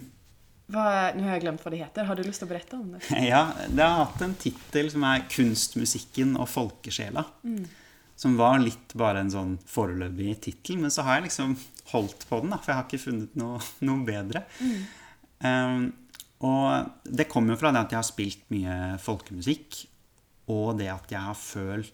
Hva, 0.67 0.85
nå 1.15 1.23
har 1.23 1.37
jeg 1.37 1.45
glemt 1.45 1.61
hva 1.63 1.71
det 1.71 1.79
heter. 1.79 2.07
Har 2.09 2.19
du 2.19 2.25
lyst 2.27 2.41
til 2.43 2.47
å 2.47 2.51
berette 2.51 2.77
om 2.77 2.95
det? 2.95 3.01
Ja, 3.31 3.43
det 3.71 3.83
har 3.83 4.01
hatt 4.03 4.23
en 4.25 4.35
tittel 4.39 4.89
som 4.91 5.05
er 5.07 5.27
'Kunstmusikken 5.31 6.35
og 6.35 6.49
folkesjela'. 6.51 7.23
Som 8.17 8.33
var 8.39 8.57
litt 8.59 8.95
bare 8.97 9.21
en 9.21 9.31
sånn 9.31 9.53
foreløpig 9.69 10.39
tittel, 10.41 10.79
men 10.81 10.91
så 10.91 11.05
har 11.05 11.19
jeg 11.19 11.29
liksom 11.29 11.53
holdt 11.93 12.25
på 12.27 12.41
den, 12.41 12.49
da, 12.51 12.57
for 12.57 12.73
jeg 12.73 12.79
har 12.79 12.87
ikke 12.87 13.03
funnet 13.03 13.35
noe, 13.37 13.59
noe 13.85 14.03
bedre. 14.07 14.41
Um, 15.37 15.91
og 16.41 16.89
det 17.05 17.27
kommer 17.29 17.53
jo 17.53 17.59
fra 17.61 17.69
det 17.71 17.83
at 17.85 17.93
jeg 17.93 18.01
har 18.01 18.09
spilt 18.09 18.49
mye 18.53 18.97
folkemusikk, 19.01 19.83
og 20.49 20.79
det 20.81 20.89
at 20.89 21.13
jeg 21.13 21.21
har 21.21 21.37
følt 21.37 21.93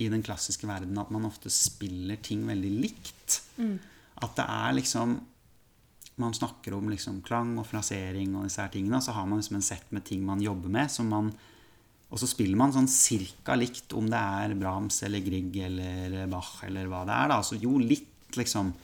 i 0.00 0.06
den 0.12 0.22
klassiske 0.24 0.68
verden 0.68 0.96
at 1.00 1.10
man 1.12 1.26
ofte 1.28 1.50
spiller 1.52 2.20
ting 2.24 2.46
veldig 2.48 2.74
likt. 2.84 3.40
At 4.20 4.36
det 4.38 4.46
er 4.46 4.76
liksom 4.78 5.18
man 6.22 6.34
snakker 6.36 6.74
om 6.76 6.90
liksom 6.90 7.20
klang 7.26 7.54
og 7.60 7.66
frasering 7.68 8.34
og 8.36 8.48
disse 8.48 8.62
her 8.62 8.72
tingene, 8.72 9.00
så 9.04 9.14
har 9.16 9.28
man 9.28 9.40
liksom 9.40 9.58
en 9.58 9.64
sett 9.66 9.88
med 9.94 10.04
ting 10.08 10.24
man 10.26 10.42
jobber 10.42 10.72
med, 10.72 10.90
som 10.92 11.08
man, 11.12 11.30
og 12.08 12.20
så 12.20 12.28
spiller 12.30 12.58
man 12.58 12.74
sånn 12.74 12.90
cirka 12.90 13.56
likt 13.58 13.94
om 13.96 14.08
det 14.10 14.18
er 14.18 14.54
Brahms 14.58 15.02
eller 15.06 15.24
Grieg 15.24 15.56
eller 15.68 16.20
Bach 16.30 16.62
eller 16.66 16.88
hva 16.90 17.04
det 17.08 17.16
er. 17.16 17.32
da, 17.32 17.40
altså 17.40 17.60
Jo, 17.60 17.78
litt 17.78 18.36
liksom 18.38 18.74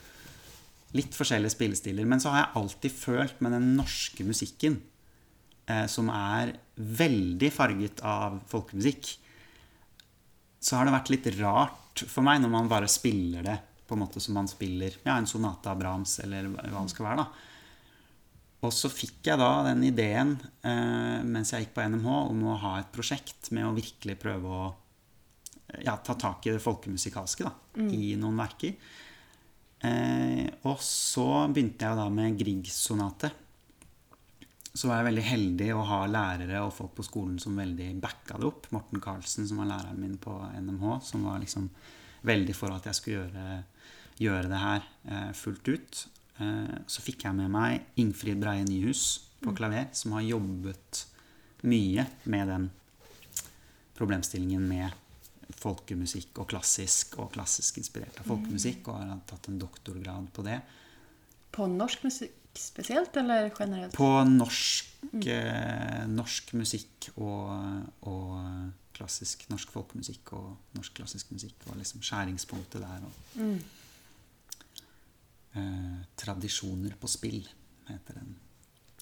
Litt 0.95 1.11
forskjellige 1.11 1.51
spillestiler. 1.51 2.07
Men 2.07 2.21
så 2.23 2.31
har 2.31 2.39
jeg 2.39 2.61
alltid 2.61 2.93
følt 2.95 3.41
med 3.43 3.51
den 3.51 3.73
norske 3.75 4.23
musikken, 4.23 4.77
eh, 5.67 5.89
som 5.91 6.07
er 6.07 6.53
veldig 6.79 7.49
farget 7.51 7.99
av 8.07 8.37
folkemusikk, 8.47 9.09
så 10.63 10.79
har 10.79 10.87
det 10.87 10.95
vært 10.95 11.11
litt 11.11 11.27
rart 11.41 12.05
for 12.07 12.23
meg 12.23 12.39
når 12.45 12.53
man 12.55 12.71
bare 12.71 12.87
spiller 12.87 13.43
det 13.43 13.57
på 13.87 13.97
en 13.97 14.05
måte 14.05 14.23
som 14.23 14.37
man 14.37 14.49
spiller 14.49 14.97
ja, 15.03 15.17
en 15.17 15.29
sonate 15.29 15.71
av 15.71 15.81
Brahms, 15.81 16.19
eller 16.25 16.49
hva 16.49 16.85
det 16.85 16.95
skal 16.95 17.09
være. 17.11 17.25
da. 17.25 17.51
Og 18.65 18.73
så 18.73 18.89
fikk 18.89 19.29
jeg 19.29 19.41
da 19.41 19.51
den 19.67 19.85
ideen 19.85 20.37
eh, 20.65 21.21
mens 21.27 21.53
jeg 21.53 21.67
gikk 21.67 21.75
på 21.77 21.85
NMH, 21.85 22.09
om 22.31 22.47
å 22.49 22.59
ha 22.63 22.79
et 22.81 22.93
prosjekt 22.95 23.51
med 23.53 23.69
å 23.69 23.75
virkelig 23.77 24.17
prøve 24.21 24.49
å 24.49 24.65
ja, 25.85 25.97
ta 25.97 26.15
tak 26.17 26.47
i 26.47 26.55
det 26.55 26.63
folkemusikalske 26.63 27.45
da, 27.47 27.53
i 27.93 28.15
noen 28.21 28.39
verker. 28.41 28.77
Eh, 29.85 30.47
og 30.65 30.81
så 30.81 31.27
begynte 31.53 31.89
jeg 31.89 31.99
da 31.99 32.07
med 32.13 32.39
Grieg-sonate. 32.41 33.33
Så 34.75 34.89
var 34.89 35.01
jeg 35.01 35.11
veldig 35.11 35.27
heldig 35.29 35.69
å 35.77 35.85
ha 35.87 36.01
lærere 36.11 36.65
og 36.65 36.73
folk 36.75 36.97
på 36.97 37.05
skolen 37.07 37.37
som 37.43 37.59
veldig 37.59 37.93
backa 38.03 38.41
det 38.41 38.49
opp. 38.49 38.71
Morten 38.75 39.03
Karlsen, 39.03 39.47
som 39.47 39.61
var 39.61 39.71
læreren 39.71 40.01
min 40.01 40.17
på 40.19 40.35
NMH, 40.57 40.97
som 41.07 41.27
var 41.29 41.39
liksom 41.43 41.69
veldig 42.27 42.57
for 42.57 42.75
at 42.75 42.89
jeg 42.89 42.99
skulle 42.99 43.21
gjøre, 43.21 43.61
gjøre 44.21 44.51
det 44.51 44.61
her 44.61 44.85
eh, 45.09 45.31
fullt 45.37 45.71
ut. 45.71 46.05
Eh, 46.43 46.77
så 46.87 47.05
fikk 47.05 47.27
jeg 47.27 47.39
med 47.39 47.53
meg 47.55 48.01
Ingfrid 48.01 48.41
Breie 48.43 48.67
Nyhus 48.67 49.05
på 49.45 49.55
klaver, 49.57 49.91
som 49.97 50.17
har 50.17 50.27
jobbet 50.27 51.05
mye 51.65 52.07
med 52.31 52.51
den 52.53 52.69
problemstillingen 53.95 54.65
med 54.69 55.01
folkemusikk 55.61 56.41
og 56.43 56.49
klassisk 56.51 57.19
og 57.23 57.31
klassisk 57.35 57.79
inspirert 57.81 58.17
av 58.21 58.29
folkemusikk, 58.29 58.89
og 58.89 59.03
har 59.03 59.21
tatt 59.29 59.51
en 59.51 59.61
doktorgrad 59.61 60.31
på 60.35 60.45
det. 60.47 60.59
På 61.55 61.69
norsk 61.71 62.07
musikk 62.07 62.41
spesielt, 62.59 63.17
eller 63.17 63.51
generelt? 63.59 63.95
På 63.95 64.09
norsk, 64.29 64.91
eh, 65.27 66.07
norsk 66.11 66.55
musikk 66.59 67.11
og, 67.17 67.51
og 68.09 68.41
klassisk 68.95 69.49
norsk 69.51 69.73
folkemusikk 69.75 70.35
og 70.39 70.77
norsk 70.77 71.01
klassisk 71.01 71.33
musikk 71.35 71.67
var 71.67 71.79
liksom 71.81 72.03
skjæringspunktet 72.05 72.85
der. 72.85 73.09
Og, 73.09 73.41
eh, 75.55 76.01
Tradisjoner 76.21 76.97
på 77.01 77.11
spill 77.11 77.45
heter 77.89 78.21
den 78.21 78.35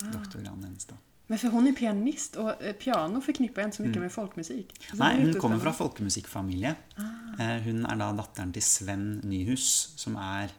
doktorgraden 0.02 0.64
hennes. 0.64 0.86
da. 0.90 0.98
Men 1.30 1.38
for 1.38 1.54
hun 1.54 1.68
er 1.70 1.76
pianist, 1.76 2.36
og 2.42 2.60
eh, 2.60 2.74
piano 2.76 3.22
forknipper 3.24 3.64
en 3.64 3.72
så 3.72 3.84
mye 3.84 4.02
med 4.02 4.12
folkemusikk. 4.12 4.74
Så 4.88 4.98
Nei, 5.00 5.14
hun 5.22 5.38
kommer 5.40 5.62
fra 5.62 5.72
folkemusikkfamilie. 5.76 6.74
Ah. 7.00 7.54
Hun 7.64 7.86
er 7.88 8.00
da 8.00 8.10
datteren 8.18 8.52
til 8.52 8.64
Sven 8.66 9.06
Nyhus, 9.24 9.68
som 10.00 10.18
er 10.20 10.52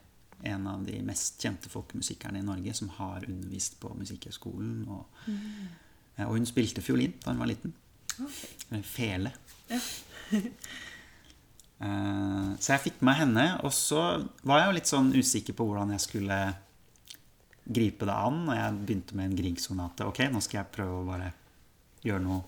en 0.43 0.67
av 0.67 0.81
de 0.87 0.97
mest 1.05 1.39
kjente 1.43 1.69
folkemusikerne 1.71 2.41
i 2.41 2.45
Norge, 2.45 2.73
som 2.75 2.89
har 2.97 3.27
undervist 3.27 3.77
på 3.79 3.93
Musikkhøgskolen. 3.95 4.81
Og, 4.91 5.05
mm. 5.27 6.25
og 6.25 6.33
hun 6.35 6.49
spilte 6.49 6.83
fiolin 6.83 7.15
da 7.23 7.31
hun 7.31 7.43
var 7.43 7.51
liten. 7.51 7.75
Okay. 8.13 8.81
Fele. 8.83 9.31
Ja. 9.69 9.79
Eh, 11.83 12.49
Så 12.63 12.71
jeg 12.73 12.83
fikk 12.87 13.01
med 13.03 13.17
henne, 13.19 13.45
og 13.65 13.73
så 13.75 14.01
var 14.47 14.59
jeg 14.61 14.67
jo 14.69 14.75
litt 14.77 14.91
sånn 14.91 15.09
usikker 15.15 15.55
på 15.57 15.65
hvordan 15.67 15.91
jeg 15.95 16.03
skulle 16.05 16.37
gripe 17.67 18.05
det 18.07 18.15
an. 18.15 18.43
Og 18.47 18.55
jeg 18.55 18.77
begynte 18.85 19.17
med 19.19 19.31
en 19.31 19.37
Grieg-sonate. 19.39 20.07
Ok, 20.07 20.21
nå 20.31 20.39
skal 20.43 20.61
jeg 20.61 20.71
prøve 20.77 21.01
å 21.01 21.07
bare 21.09 21.33
gjøre 22.05 22.23
noe 22.23 22.43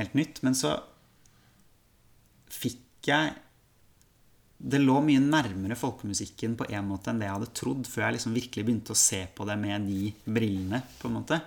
helt 0.00 0.14
nytt. 0.18 0.42
Men 0.42 0.54
så 0.58 0.74
fikk 2.52 3.08
jeg 3.10 3.32
Det 4.62 4.78
lå 4.78 5.00
mye 5.02 5.18
nærmere 5.18 5.74
folkemusikken 5.74 6.52
på 6.54 6.68
en 6.70 6.84
måte 6.86 7.10
enn 7.10 7.18
det 7.18 7.26
jeg 7.26 7.34
hadde 7.34 7.48
trodd, 7.58 7.80
før 7.90 8.04
jeg 8.04 8.14
liksom 8.14 8.34
virkelig 8.36 8.62
begynte 8.68 8.94
å 8.94 8.98
se 9.00 9.18
på 9.34 9.42
det 9.48 9.56
med 9.58 9.88
de 9.88 10.12
brillene. 10.22 10.78
på 11.00 11.08
en 11.08 11.16
måte. 11.16 11.40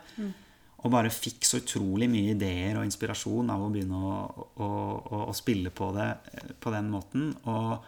Og 0.86 0.91
bare 0.93 1.10
fikk 1.10 1.48
så 1.48 1.60
utrolig 1.63 2.08
mye 2.12 2.36
ideer 2.36 2.78
og 2.78 2.86
inspirasjon 2.86 3.50
av 3.50 3.63
å 3.65 3.71
begynne 3.74 3.98
å, 3.98 4.17
å, 4.62 4.67
å, 5.02 5.21
å 5.32 5.34
spille 5.34 5.71
på 5.74 5.89
det 5.95 6.12
på 6.62 6.74
den 6.74 6.91
måten. 6.93 7.32
Og, 7.50 7.88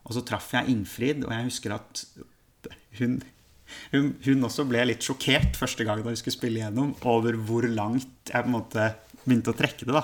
og 0.00 0.16
så 0.16 0.24
traff 0.24 0.48
jeg 0.56 0.72
Ingfrid, 0.72 1.26
og 1.26 1.34
jeg 1.36 1.50
husker 1.50 1.76
at 1.76 2.04
hun, 2.96 3.18
hun, 3.92 4.14
hun 4.24 4.48
også 4.48 4.64
ble 4.68 4.86
litt 4.88 5.04
sjokkert 5.04 5.58
første 5.60 5.84
gang 5.84 6.00
da 6.00 6.14
vi 6.14 6.22
skulle 6.22 6.38
spille 6.38 6.62
igjennom, 6.62 6.94
over 7.12 7.36
hvor 7.36 7.68
langt 7.68 8.32
jeg 8.32 8.46
på 8.46 8.48
en 8.48 8.56
måte 8.56 8.88
begynte 9.24 9.52
å 9.52 9.56
trekke 9.56 9.86
det. 9.86 9.94
da. 9.96 10.02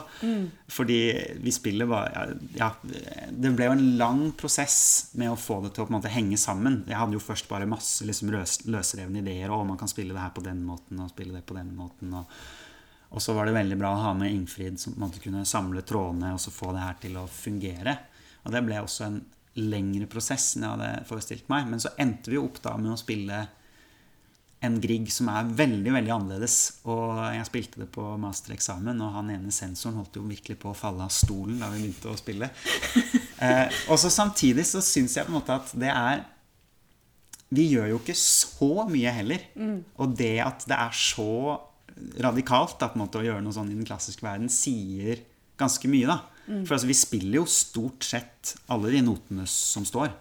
Fordi 0.73 0.99
vi 1.43 1.53
spiller 1.55 1.89
bare 1.91 2.27
Ja, 2.57 2.71
det 2.83 3.53
ble 3.57 3.69
jo 3.69 3.77
en 3.77 3.87
lang 4.01 4.23
prosess 4.39 5.11
med 5.19 5.33
å 5.33 5.39
få 5.41 5.61
det 5.65 5.75
til 5.75 5.85
å 5.85 5.89
på 5.89 5.95
en 5.95 5.99
måte 5.99 6.13
henge 6.13 6.39
sammen. 6.41 6.83
Jeg 6.89 6.99
hadde 7.01 7.17
jo 7.17 7.23
først 7.23 7.49
bare 7.51 7.69
masse 7.71 8.07
liksom 8.07 8.33
løs, 8.35 8.59
løsrevne 8.69 9.23
ideer. 9.23 9.53
Å, 9.53 9.63
man 9.65 9.81
kan 9.81 9.91
spille 9.91 10.15
det 10.17 10.23
her 10.23 10.35
på 10.37 10.45
den 10.45 10.63
måten 10.67 11.01
og 11.03 11.13
spille 11.13 11.39
det 11.39 11.47
på 11.49 11.57
den 11.57 11.73
måten. 11.77 12.13
Og, 12.19 12.37
og 13.17 13.23
så 13.23 13.37
var 13.37 13.49
det 13.49 13.57
veldig 13.57 13.79
bra 13.81 13.95
å 13.95 14.05
ha 14.09 14.13
med 14.19 14.35
Ingfrid 14.35 14.81
som 14.81 14.95
på 14.95 15.01
en 15.01 15.07
måte 15.09 15.23
kunne 15.25 15.47
samle 15.49 15.85
trådene 15.87 16.35
og 16.35 16.43
så 16.43 16.55
få 16.55 16.75
det 16.77 16.85
her 16.85 17.01
til 17.03 17.17
å 17.21 17.29
fungere. 17.31 17.97
Og 18.45 18.53
det 18.55 18.63
ble 18.67 18.83
også 18.83 19.09
en 19.09 19.21
lengre 19.57 20.05
prosess 20.11 20.51
enn 20.55 20.67
jeg 20.67 20.75
hadde 20.75 21.07
forestilt 21.09 21.49
meg. 21.53 21.69
Men 21.71 21.83
så 21.83 21.95
endte 22.03 22.33
vi 22.33 22.39
jo 22.39 22.47
opp 22.49 22.61
da 22.65 22.77
med 22.81 22.93
å 22.93 23.01
spille 23.01 23.47
en 24.65 24.79
Grieg 24.81 25.11
som 25.13 25.29
er 25.31 25.49
veldig 25.59 25.93
veldig 25.95 26.13
annerledes. 26.15 26.57
Og 26.89 27.19
jeg 27.35 27.49
spilte 27.49 27.83
det 27.83 27.89
på 27.95 28.05
mastereksamen, 28.21 29.03
og 29.05 29.19
han 29.19 29.33
ene 29.35 29.55
sensoren 29.55 29.99
holdt 30.01 30.17
jo 30.19 30.25
virkelig 30.27 30.59
på 30.63 30.73
å 30.73 30.77
falle 30.77 31.05
av 31.07 31.13
stolen 31.15 31.61
da 31.61 31.71
vi 31.73 31.85
begynte 31.85 32.13
å 32.13 32.19
spille. 32.21 32.51
Eh, 33.37 33.69
og 33.93 33.99
så 34.01 34.09
samtidig 34.09 34.63
så 34.65 34.81
syns 34.81 35.13
jeg 35.19 35.27
på 35.27 35.29
en 35.29 35.35
måte 35.35 35.53
at 35.53 35.69
det 35.77 35.91
er 35.93 36.23
Vi 37.53 37.67
gjør 37.69 37.91
jo 37.91 37.99
ikke 38.01 38.15
så 38.17 38.87
mye 38.89 39.13
heller. 39.13 39.43
Og 40.01 40.15
det 40.17 40.39
at 40.41 40.65
det 40.65 40.79
er 40.79 40.95
så 40.97 41.27
radikalt 42.25 42.79
da, 42.81 42.89
på 42.89 42.97
en 42.97 43.03
måte, 43.03 43.21
å 43.21 43.27
gjøre 43.27 43.45
noe 43.45 43.53
sånn 43.53 43.69
i 43.69 43.77
den 43.77 43.85
klassiske 43.85 44.25
verden, 44.25 44.49
sier 44.49 45.21
ganske 45.61 45.91
mye. 45.93 46.09
da. 46.09 46.17
For 46.65 46.79
altså, 46.79 46.89
vi 46.89 46.97
spiller 46.97 47.43
jo 47.43 47.45
stort 47.51 48.09
sett 48.09 48.55
alle 48.73 48.95
de 48.97 49.05
notene 49.05 49.45
som 49.51 49.85
står. 49.85 50.17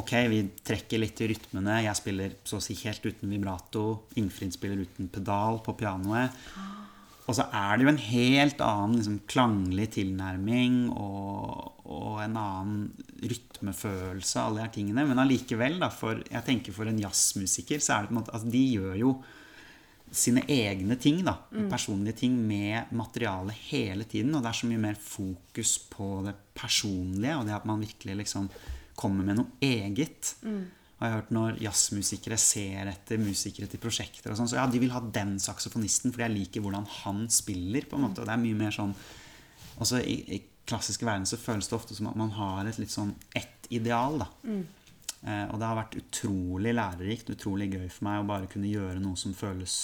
Ok, 0.00 0.10
vi 0.26 0.40
trekker 0.66 0.98
litt 0.98 1.20
i 1.22 1.28
rytmene. 1.30 1.82
Jeg 1.84 1.98
spiller 2.00 2.32
så 2.42 2.58
å 2.58 2.64
si 2.64 2.74
helt 2.80 3.04
uten 3.04 3.30
vibrato. 3.30 3.84
Ingfrid 4.18 4.56
spiller 4.56 4.80
uten 4.82 5.10
pedal 5.12 5.60
på 5.62 5.76
pianoet. 5.78 6.34
Og 7.24 7.36
så 7.38 7.46
er 7.56 7.78
det 7.78 7.86
jo 7.86 7.92
en 7.92 8.02
helt 8.02 8.58
annen 8.60 8.98
liksom, 8.98 9.20
klanglig 9.30 9.86
tilnærming 9.94 10.90
og, 10.90 11.78
og 11.86 12.18
en 12.20 12.34
annen 12.36 12.82
rytmefølelse, 13.22 14.42
alle 14.42 14.58
de 14.58 14.66
her 14.66 14.74
tingene. 14.74 15.06
Men 15.08 15.22
allikevel, 15.22 15.78
da, 15.80 15.88
for, 15.94 16.20
jeg 16.26 16.44
tenker 16.44 16.76
for 16.76 16.90
en 16.90 17.00
jazzmusiker, 17.00 17.80
så 17.80 17.94
er 17.94 18.04
det 18.04 18.10
på 18.10 18.16
en 18.16 18.20
måte 18.20 18.34
altså, 18.34 18.52
De 18.52 18.66
gjør 18.74 19.00
jo 19.00 19.14
sine 20.14 20.44
egne 20.50 20.98
ting, 21.00 21.24
da, 21.26 21.38
personlige 21.70 22.20
ting, 22.20 22.36
med 22.50 22.92
materialet 22.94 23.62
hele 23.70 24.04
tiden. 24.10 24.34
Og 24.34 24.44
det 24.44 24.50
er 24.50 24.60
så 24.60 24.68
mye 24.68 24.84
mer 24.90 25.00
fokus 25.00 25.78
på 25.90 26.10
det 26.26 26.34
personlige, 26.58 27.38
og 27.38 27.46
det 27.46 27.56
at 27.56 27.70
man 27.70 27.82
virkelig 27.82 28.24
liksom 28.26 28.50
kommer 28.98 29.26
med 29.26 29.40
noe 29.40 29.58
eget. 29.64 30.34
har 30.98 31.10
jeg 31.10 31.16
hørt 31.18 31.34
når 31.34 31.58
jazzmusikere 31.60 32.38
ser 32.40 32.88
etter 32.88 33.18
musikere 33.20 33.66
til 33.68 33.82
prosjekter, 33.82 34.30
og 34.30 34.38
sånn, 34.38 34.48
så 34.48 34.60
ja, 34.60 34.66
de 34.70 34.80
vil 34.80 34.94
ha 34.94 35.02
den 35.02 35.36
saksofonisten 35.42 36.14
fordi 36.14 36.24
jeg 36.28 36.36
liker 36.38 36.64
hvordan 36.64 36.86
han 37.02 37.26
spiller. 37.28 37.88
på 37.90 37.98
en 37.98 38.06
måte, 38.06 38.22
og 38.22 38.30
det 38.30 38.36
er 38.36 38.44
mye 38.44 38.60
mer 38.62 38.74
sånn 38.74 38.94
også 39.82 39.98
i, 40.06 40.16
i 40.36 40.38
klassiske 40.68 41.04
verden 41.06 41.26
så 41.26 41.36
føles 41.40 41.68
det 41.68 41.76
ofte 41.76 41.96
som 41.96 42.08
at 42.08 42.16
man 42.18 42.32
har 42.36 42.64
et 42.68 42.78
litt 42.80 42.92
sånn 42.92 43.12
ett 43.36 43.68
ideal. 43.74 44.22
da. 44.22 44.28
Eh, 45.24 45.44
og 45.50 45.58
det 45.60 45.68
har 45.68 45.78
vært 45.78 45.98
utrolig 46.00 46.74
lærerikt, 46.76 47.30
utrolig 47.32 47.70
gøy 47.72 47.86
for 47.88 48.08
meg 48.08 48.22
å 48.22 48.28
bare 48.28 48.50
kunne 48.50 48.70
gjøre 48.70 49.00
noe 49.02 49.16
som 49.20 49.34
føles 49.36 49.76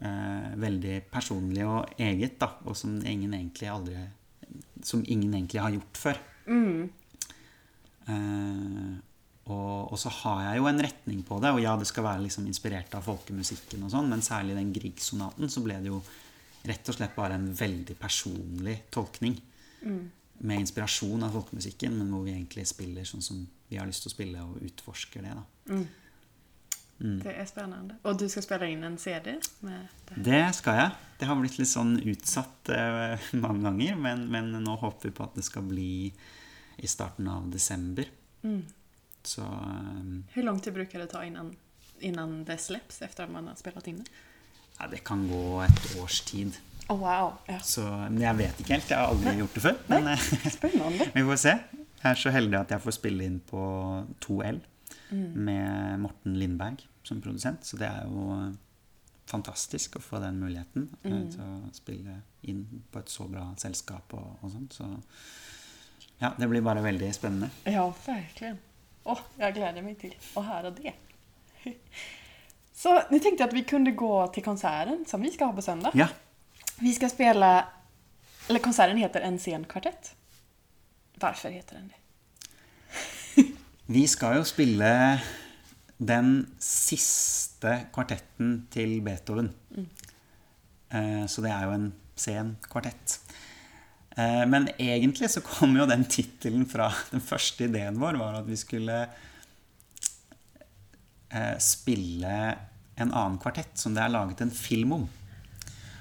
eh, 0.00 0.54
veldig 0.56 1.02
personlig 1.12 1.66
og 1.68 2.00
eget, 2.00 2.38
da, 2.40 2.54
og 2.64 2.78
som 2.78 2.98
ingen 3.04 3.34
egentlig 3.36 3.68
aldri 3.72 4.06
Som 4.82 5.02
ingen 5.06 5.34
egentlig 5.34 5.60
har 5.60 5.74
gjort 5.74 5.98
før. 6.00 6.20
Eh, 6.48 6.97
og, 8.08 9.92
og 9.92 9.98
så 10.00 10.12
har 10.12 10.42
jeg 10.44 10.60
jo 10.60 10.68
en 10.68 10.82
retning 10.84 11.20
på 11.26 11.38
det, 11.42 11.52
og 11.54 11.62
ja, 11.62 11.74
det 11.80 11.88
skal 11.88 12.06
være 12.06 12.24
liksom 12.26 12.48
inspirert 12.50 12.94
av 12.96 13.06
folkemusikken, 13.06 13.84
og 13.86 13.92
sånn, 13.92 14.10
men 14.12 14.24
særlig 14.24 14.56
den 14.58 14.72
Grieg-sonaten 14.76 15.52
så 15.52 15.62
ble 15.64 15.78
det 15.84 15.92
jo 15.92 16.02
rett 16.68 16.90
og 16.90 16.98
slett 16.98 17.14
bare 17.16 17.38
en 17.38 17.48
veldig 17.56 17.96
personlig 18.00 18.82
tolkning. 18.92 19.38
Med 20.38 20.62
inspirasjon 20.62 21.24
av 21.26 21.32
folkemusikken, 21.34 21.96
men 21.98 22.10
hvor 22.12 22.26
vi 22.26 22.34
egentlig 22.34 22.66
spiller 22.68 23.06
sånn 23.08 23.24
som 23.24 23.40
vi 23.68 23.78
har 23.80 23.88
lyst 23.88 24.04
til 24.04 24.12
å 24.12 24.16
spille, 24.16 24.44
og 24.44 24.60
utforsker 24.68 25.24
det. 25.24 25.32
da. 25.38 25.80
Det 26.98 27.32
er 27.32 27.46
spennende. 27.46 27.96
Og 28.10 28.18
du 28.18 28.26
skal 28.30 28.42
spille 28.42 28.68
inn 28.72 28.82
en 28.86 28.96
CD 28.98 29.36
med 29.62 29.86
det. 30.08 30.22
Det 30.28 30.42
skal 30.58 30.80
jeg. 30.80 30.94
Det 31.20 31.28
har 31.30 31.38
blitt 31.38 31.58
litt 31.60 31.70
sånn 31.70 31.94
utsatt 32.10 32.70
eh, 32.74 33.28
mange 33.44 33.64
ganger, 33.68 34.00
men, 34.02 34.26
men 34.32 34.50
nå 34.64 34.76
håper 34.82 35.08
vi 35.08 35.14
på 35.14 35.26
at 35.28 35.38
det 35.38 35.46
skal 35.46 35.66
bli 35.68 36.10
i 36.78 36.88
starten 36.88 37.28
av 37.28 37.50
desember. 37.50 38.08
Så 39.22 39.42
um, 39.42 40.24
Hvor 40.34 40.42
lång 40.42 40.60
tid 40.60 40.74
brukar 40.74 40.98
det 40.98 41.06
ta 41.06 41.24
innan, 41.24 41.56
innan 41.98 42.44
det 42.44 42.58
släpps 42.58 43.02
efter 43.02 43.24
att 43.24 43.30
man 43.30 43.48
har 43.48 43.54
spelat 43.54 43.86
in 43.86 43.98
det? 43.98 44.10
ja, 44.78 44.86
det 44.86 45.04
kan 45.04 45.28
gå 45.28 45.62
et 45.62 45.96
års 46.00 46.20
tid. 46.20 46.56
Oh, 46.88 46.98
wow! 46.98 47.32
Ja. 47.46 47.58
Så, 47.60 47.82
men 47.82 48.22
jeg 48.22 48.38
vet 48.38 48.60
ikke 48.62 48.76
helt. 48.78 48.90
Jeg 48.90 48.98
har 48.98 49.10
aldri 49.12 49.34
gjort 49.40 49.56
det 49.58 49.64
før. 49.64 49.80
Men 49.90 50.06
eh, 50.14 50.28
vi 51.16 51.24
får 51.30 51.40
se. 51.42 51.54
Jeg 51.98 52.10
er 52.12 52.20
så 52.22 52.32
heldig 52.32 52.60
at 52.60 52.72
jeg 52.72 52.84
får 52.84 52.96
spille 52.96 53.26
inn 53.26 53.40
på 53.44 53.62
2L 54.24 54.62
med 55.10 56.00
Morten 56.04 56.36
Lindberg 56.38 56.84
som 57.04 57.20
produsent. 57.24 57.66
Så 57.66 57.80
det 57.80 57.88
er 57.90 58.06
jo 58.06 58.52
fantastisk 59.28 59.98
å 59.98 60.02
få 60.04 60.20
den 60.22 60.38
muligheten 60.40 60.86
mm. 61.02 61.26
til 61.34 61.42
å 61.44 61.72
spille 61.76 62.20
inn 62.48 62.62
på 62.92 63.02
et 63.02 63.12
så 63.12 63.26
bra 63.28 63.50
selskap 63.60 64.14
og, 64.16 64.38
og 64.40 64.54
sånt. 64.54 64.78
Så 64.78 64.88
ja, 66.18 66.32
det 66.38 66.48
blir 66.48 66.60
bare 66.60 66.80
veldig 66.80 67.14
spennende. 67.14 67.50
Ja, 67.64 67.94
verkligen. 68.06 68.58
Åh, 69.04 69.18
jag 69.36 69.54
gläder 69.54 69.82
mig 69.82 69.94
till 69.94 70.14
att 70.34 70.44
höra 70.44 70.70
det. 70.70 70.92
Så 72.74 73.02
nu 73.10 73.18
tänkte 73.18 73.42
jag 73.42 73.48
att 73.48 73.54
vi 73.54 73.64
kunde 73.64 73.90
gå 73.90 74.26
till 74.26 74.44
konserten 74.44 75.04
som 75.08 75.22
vi 75.22 75.30
ska 75.30 75.44
ha 75.44 75.52
på 75.52 75.62
söndag. 75.62 75.90
Ja, 75.94 76.08
Vi 76.78 76.92
ska 76.92 77.08
spela, 77.08 77.68
eller 78.48 78.60
konserten 78.60 78.96
heter 78.96 79.20
En 79.20 79.38
sen 79.38 79.64
kvartett. 79.64 80.14
Varför 81.14 81.50
heter 81.50 81.74
den 81.74 81.88
det? 81.88 81.94
vi 83.86 84.08
skal 84.08 84.36
jo 84.36 84.44
spille 84.44 85.20
den 85.96 86.54
siste 86.58 87.80
kvartetten 87.92 88.68
til 88.70 89.00
Beethoven. 89.02 89.50
Mm. 89.76 91.28
Så 91.28 91.42
det 91.42 91.50
er 91.50 91.64
jo 91.66 91.72
en 91.74 91.92
sen 92.14 92.56
kvartett. 92.62 93.18
Eh, 94.18 94.44
Men 94.50 94.68
egentlig 94.78 95.30
så 95.30 95.42
kom 95.46 95.76
jo 95.78 95.86
den 95.86 96.04
tittelen 96.10 96.66
fra 96.68 96.90
Den 97.12 97.24
første 97.24 97.68
ideen 97.68 98.00
vår 98.00 98.18
var 98.20 98.40
at 98.40 98.48
vi 98.50 98.58
skulle 98.58 98.98
eh, 101.30 101.56
spille 101.62 102.34
en 102.98 103.12
annen 103.12 103.38
kvartett 103.38 103.78
som 103.78 103.94
det 103.94 104.02
er 104.02 104.14
laget 104.14 104.42
en 104.42 104.50
film 104.54 104.96
om. 104.98 105.08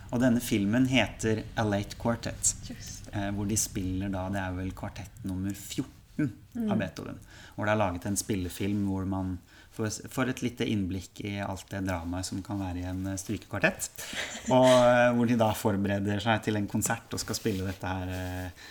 Og 0.07 0.21
denne 0.23 0.41
filmen 0.41 0.87
heter 0.89 1.43
A 1.59 1.65
Late 1.67 1.99
Quartet. 1.99 2.55
Just 2.65 2.97
Eh, 3.13 3.29
hvor 3.31 3.47
de 3.47 3.57
spiller 3.57 4.11
da 4.11 4.27
Det 4.29 4.39
er 4.41 4.55
vel 4.57 4.73
kvartett 4.75 5.23
nummer 5.27 5.53
14 5.53 6.71
av 6.71 6.77
Beethoven. 6.79 7.19
Hvor 7.55 7.67
det 7.67 7.73
er 7.73 7.79
laget 7.79 8.07
en 8.09 8.19
spillefilm 8.19 8.87
hvor 8.89 9.05
man 9.07 9.37
får 9.77 10.31
et 10.31 10.43
lite 10.45 10.67
innblikk 10.67 11.21
i 11.27 11.37
alt 11.43 11.67
det 11.71 11.83
dramaet 11.85 12.27
som 12.27 12.41
kan 12.45 12.59
være 12.61 12.81
i 12.81 12.87
en 12.89 13.05
eh, 13.11 13.19
strykekvartett. 13.19 13.89
Og 14.55 14.67
eh, 14.67 15.11
hvor 15.15 15.29
de 15.29 15.39
da 15.39 15.51
forbereder 15.57 16.21
seg 16.23 16.43
til 16.47 16.59
en 16.59 16.69
konsert 16.69 17.13
og 17.13 17.23
skal 17.23 17.37
spille 17.37 17.67
dette 17.67 17.93
her 17.93 18.13
eh, 18.15 18.67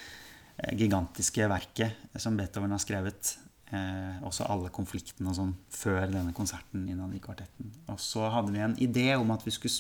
gigantiske 0.77 1.49
verket 1.51 2.19
som 2.21 2.38
Beethoven 2.38 2.75
har 2.75 2.83
skrevet. 2.83 3.37
Eh, 3.75 4.23
også 4.27 4.47
alle 4.51 4.71
konfliktene 4.75 5.33
og 5.33 5.38
sånn 5.38 5.55
før 5.75 6.07
denne 6.11 6.35
konserten 6.37 6.87
innad 6.90 7.14
i 7.16 7.23
kvartetten. 7.23 7.73
Og 7.92 8.03
så 8.03 8.29
hadde 8.33 8.55
vi 8.55 8.64
en 8.64 8.79
idé 8.83 9.09
om 9.19 9.33
at 9.35 9.47
vi 9.47 9.55
skulle 9.55 9.75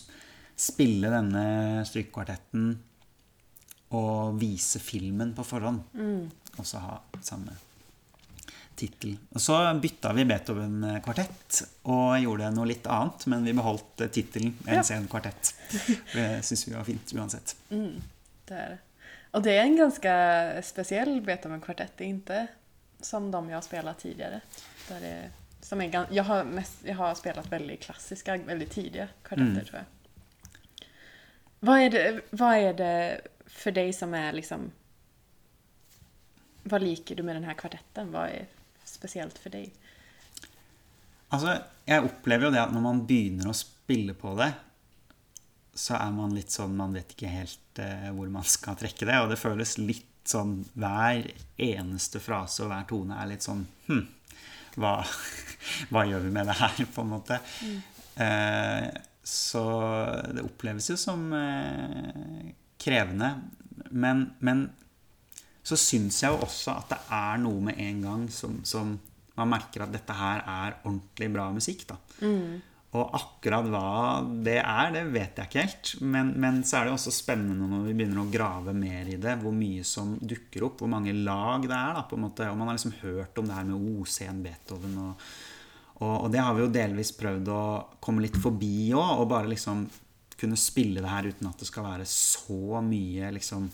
spille 0.56 1.12
denne 1.12 1.84
strykekvartetten 1.86 2.70
og 3.96 4.40
vise 4.40 4.80
filmen 4.82 5.34
på 5.36 5.44
forhånd. 5.46 5.84
Og 6.56 6.66
så 6.66 6.80
ha 6.82 6.98
samme 7.24 7.54
tittel. 8.76 9.16
Og 9.34 9.40
så 9.40 9.56
bytta 9.80 10.12
vi 10.12 10.24
Beethoven-kvartett 10.28 11.62
og 11.88 12.18
gjorde 12.22 12.50
noe 12.54 12.66
litt 12.68 12.86
annet, 12.86 13.26
men 13.32 13.44
vi 13.46 13.54
beholdt 13.56 14.00
eh, 14.04 14.08
tittelen 14.12 14.52
En 14.66 14.74
Ja. 14.74 14.82
sen 14.84 15.06
kvartett. 15.08 15.54
Det 16.12 16.42
syns 16.44 16.66
vi 16.68 16.74
var 16.74 16.84
fint 16.84 17.12
uansett. 17.16 17.56
det 17.68 18.54
er 18.54 18.68
det. 18.74 18.78
Och 19.32 19.42
det 19.42 19.52
er 19.56 19.62
en 19.62 19.76
ganske 19.76 20.62
spesiell 20.64 21.20
Beethoven-kvartett. 21.20 21.96
Det 21.96 22.04
inte 22.08 22.46
som 23.00 23.30
de 23.30 23.48
jeg 23.48 23.56
har 23.56 23.62
spilt 23.62 23.98
tidligere. 23.98 24.40
Där 24.88 25.00
det, 25.00 25.30
som 25.60 25.80
jeg, 25.82 26.22
har 26.24 26.44
mest, 26.44 26.84
jag 26.84 26.94
har 26.96 27.14
spilt 27.14 27.52
veldig 27.52 27.80
klassiske, 27.80 28.38
veldig 28.46 28.68
tidlige 28.70 29.08
kvartetter 29.22 29.60
Mm. 29.60 29.64
tror 29.64 29.78
jeg. 29.80 29.84
Hva 31.60 31.76
er, 31.82 31.90
det, 31.90 32.20
hva 32.36 32.50
er 32.60 32.72
det 32.76 33.20
for 33.46 33.70
deg 33.72 33.94
som 33.94 34.14
er 34.14 34.32
liksom... 34.32 34.70
hva 36.66 36.78
liker 36.82 37.14
du 37.16 37.22
med 37.22 37.36
denne 37.36 37.46
här 37.46 37.54
kvartetten? 37.54 38.10
Hva 38.12 38.28
är 38.28 38.46
speciellt 38.96 39.38
for 39.40 39.54
deg? 39.54 39.70
Altså, 41.34 41.56
jeg 41.86 42.06
opplever 42.06 42.48
jo 42.48 42.54
det 42.54 42.62
at 42.62 42.74
når 42.74 42.84
man 42.84 43.02
begynner 43.08 43.50
å 43.50 43.56
spille 43.56 44.14
på 44.18 44.34
det, 44.38 44.52
så 45.76 45.98
er 45.98 46.12
man 46.16 46.32
litt 46.32 46.54
sånn 46.54 46.76
Man 46.78 46.94
vet 46.96 47.10
ikke 47.12 47.28
helt 47.28 47.80
eh, 47.84 48.06
hvor 48.16 48.30
man 48.32 48.46
skal 48.48 48.78
trekke 48.80 49.08
det. 49.08 49.18
Og 49.20 49.32
det 49.32 49.40
føles 49.40 49.76
litt 49.82 50.24
sånn 50.26 50.58
Hver 50.72 51.26
eneste 51.60 52.22
frase 52.22 52.64
og 52.64 52.72
hver 52.72 52.86
tone 52.88 53.18
er 53.20 53.28
litt 53.34 53.44
sånn 53.44 53.60
Hm, 53.90 54.06
hva, 54.80 54.94
hva 55.92 56.06
gjør 56.08 56.24
vi 56.24 56.32
med 56.32 56.48
det 56.48 56.56
her, 56.62 56.80
på 56.94 57.04
en 57.04 57.12
måte? 57.12 57.38
Eh, 58.16 58.88
så 59.26 59.66
det 60.32 60.44
oppleves 60.46 60.88
jo 60.92 60.96
som 61.00 61.28
eh, 61.36 62.52
krevende. 62.80 63.32
Men, 63.90 64.28
men 64.38 64.68
så 65.66 65.78
syns 65.80 66.20
jeg 66.22 66.30
jo 66.30 66.44
også 66.46 66.76
at 66.78 66.94
det 66.94 67.02
er 67.16 67.42
noe 67.42 67.64
med 67.68 67.80
en 67.82 68.00
gang 68.04 68.24
som, 68.30 68.60
som 68.66 68.94
man 69.36 69.50
merker 69.50 69.84
at 69.84 69.92
dette 69.92 70.14
her 70.16 70.44
er 70.46 70.78
ordentlig 70.84 71.28
bra 71.34 71.50
musikk. 71.54 71.82
da. 71.90 71.98
Og 72.96 73.16
akkurat 73.18 73.66
hva 73.68 73.88
det 74.46 74.60
er, 74.62 74.92
det 74.94 75.02
vet 75.12 75.40
jeg 75.40 75.50
ikke 75.50 75.64
helt. 75.66 75.90
Men, 76.06 76.30
men 76.40 76.62
så 76.64 76.78
er 76.78 76.86
det 76.86 76.94
også 76.94 77.12
spennende 77.12 77.66
når 77.68 77.82
vi 77.88 77.96
begynner 77.98 78.22
å 78.22 78.30
grave 78.32 78.72
mer 78.76 79.10
i 79.10 79.18
det, 79.20 79.34
hvor 79.42 79.52
mye 79.52 79.82
som 79.84 80.14
dukker 80.22 80.68
opp, 80.68 80.80
hvor 80.80 80.92
mange 80.92 81.12
lag 81.12 81.66
det 81.66 81.76
er. 81.76 81.98
da, 81.98 82.06
på 82.08 82.16
en 82.16 82.24
måte, 82.28 82.48
Og 82.48 82.56
man 82.56 82.70
har 82.70 82.78
liksom 82.78 82.96
hørt 83.02 83.42
om 83.42 83.50
det 83.50 83.58
her 83.58 83.68
med 83.68 83.90
O-scenen 83.90 84.40
Beethoven. 84.46 84.96
Og, 85.02 85.28
og, 85.98 86.14
og 86.14 86.30
det 86.32 86.40
har 86.46 86.56
vi 86.56 86.64
jo 86.64 86.72
delvis 86.78 87.12
prøvd 87.18 87.52
å 87.52 87.62
komme 88.00 88.24
litt 88.24 88.38
forbi 88.40 88.94
òg, 88.94 89.12
og 89.18 89.30
bare 89.34 89.52
liksom 89.52 89.84
kunne 90.36 90.56
spille 90.60 91.02
det 91.02 91.10
her 91.10 91.28
uten 91.32 91.48
at 91.48 91.60
det 91.60 91.68
skal 91.68 91.86
være 91.90 92.08
så 92.08 92.80
mye 92.84 93.34
liksom 93.34 93.68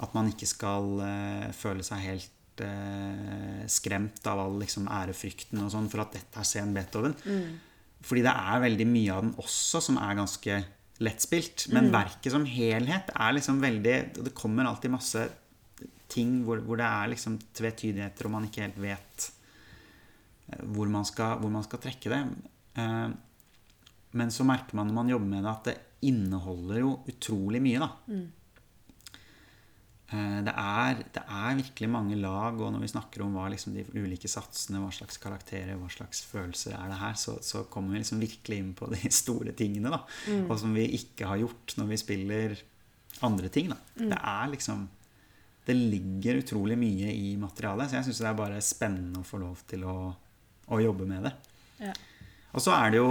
At 0.00 0.14
man 0.16 0.30
ikke 0.30 0.48
skal 0.48 1.00
eh, 1.04 1.48
føle 1.56 1.84
seg 1.86 2.04
helt 2.06 2.62
eh, 2.64 3.64
skremt 3.70 4.24
av 4.30 4.40
all 4.44 4.58
liksom, 4.62 4.88
ærefrykten 4.90 5.60
og 5.64 5.72
sånn 5.74 5.90
for 5.92 6.04
at 6.04 6.16
dette 6.16 6.40
er 6.40 6.48
sen 6.48 6.72
Beethoven. 6.76 7.16
Fordi 8.06 8.22
det 8.24 8.32
er 8.32 8.62
veldig 8.62 8.86
mye 8.88 9.16
av 9.16 9.26
den 9.26 9.34
også 9.42 9.82
som 9.84 9.98
er 10.00 10.16
ganske 10.16 10.62
lettspilt. 11.04 11.66
Men 11.74 11.92
verket 11.92 12.32
som 12.32 12.46
helhet 12.48 13.12
er 13.12 13.36
liksom 13.36 13.60
veldig 13.62 13.94
Det 14.16 14.32
kommer 14.36 14.68
alltid 14.68 14.92
masse 14.92 15.26
ting 16.10 16.40
hvor, 16.46 16.62
hvor 16.64 16.80
det 16.80 16.88
er 16.88 17.12
liksom 17.12 17.36
tvetydigheter, 17.54 18.26
og 18.26 18.34
man 18.34 18.48
ikke 18.48 18.64
helt 18.64 18.80
vet 18.82 19.28
eh, 20.48 20.64
hvor 20.74 20.88
man 20.92 21.04
skal, 21.08 21.36
hvor 21.42 21.52
man 21.52 21.66
skal 21.66 21.82
trekke 21.84 22.12
det. 22.12 22.22
Men 24.10 24.32
så 24.34 24.46
merker 24.46 24.78
man 24.78 24.88
når 24.90 24.96
man 24.96 25.12
jobber 25.12 25.30
med 25.30 25.44
det, 25.44 25.52
at 25.52 25.68
det 25.68 25.76
inneholder 26.08 26.80
jo 26.80 26.92
utrolig 27.10 27.60
mye, 27.62 27.80
da. 27.82 27.90
Eh, 28.10 28.28
Det 30.10 30.52
er, 30.58 31.02
det 31.14 31.20
er 31.22 31.58
virkelig 31.60 31.88
mange 31.92 32.16
lag, 32.18 32.56
og 32.58 32.72
når 32.74 32.80
vi 32.82 32.88
snakker 32.90 33.22
om 33.22 33.36
hva 33.38 33.44
liksom 33.52 33.76
de 33.76 33.84
ulike 33.94 34.26
satsene, 34.30 34.80
hva 34.82 34.90
slags 34.90 35.20
karakterer, 35.22 35.76
hva 35.78 35.86
slags 35.92 36.24
følelser 36.26 36.74
er 36.74 36.88
det 36.90 36.96
her, 36.98 37.14
så, 37.20 37.36
så 37.46 37.62
kommer 37.70 37.94
vi 37.94 38.00
liksom 38.02 38.18
virkelig 38.22 38.58
inn 38.58 38.72
på 38.74 38.88
de 38.90 38.98
store 39.20 39.54
tingene. 39.54 39.92
da, 39.94 40.00
Og 40.48 40.56
som 40.58 40.74
vi 40.74 40.88
ikke 40.98 41.28
har 41.30 41.38
gjort 41.44 41.76
når 41.78 41.92
vi 41.92 42.00
spiller 42.02 42.56
andre 43.26 43.52
ting. 43.54 43.70
da. 43.70 43.78
Det 44.00 44.18
er 44.18 44.50
liksom 44.56 44.88
Det 45.66 45.76
ligger 45.76 46.40
utrolig 46.40 46.74
mye 46.80 47.12
i 47.14 47.36
materialet, 47.38 47.90
så 47.90 48.00
jeg 48.00 48.08
syns 48.08 48.22
det 48.24 48.28
er 48.32 48.38
bare 48.38 48.60
spennende 48.64 49.20
å 49.20 49.26
få 49.28 49.38
lov 49.38 49.60
til 49.70 49.84
å, 49.86 49.96
å 50.66 50.80
jobbe 50.82 51.06
med 51.06 51.28
det. 51.28 51.32
Ja. 51.84 51.92
Og 52.50 52.64
så 52.64 52.74
er 52.74 52.90
det 52.90 52.98
jo 52.98 53.10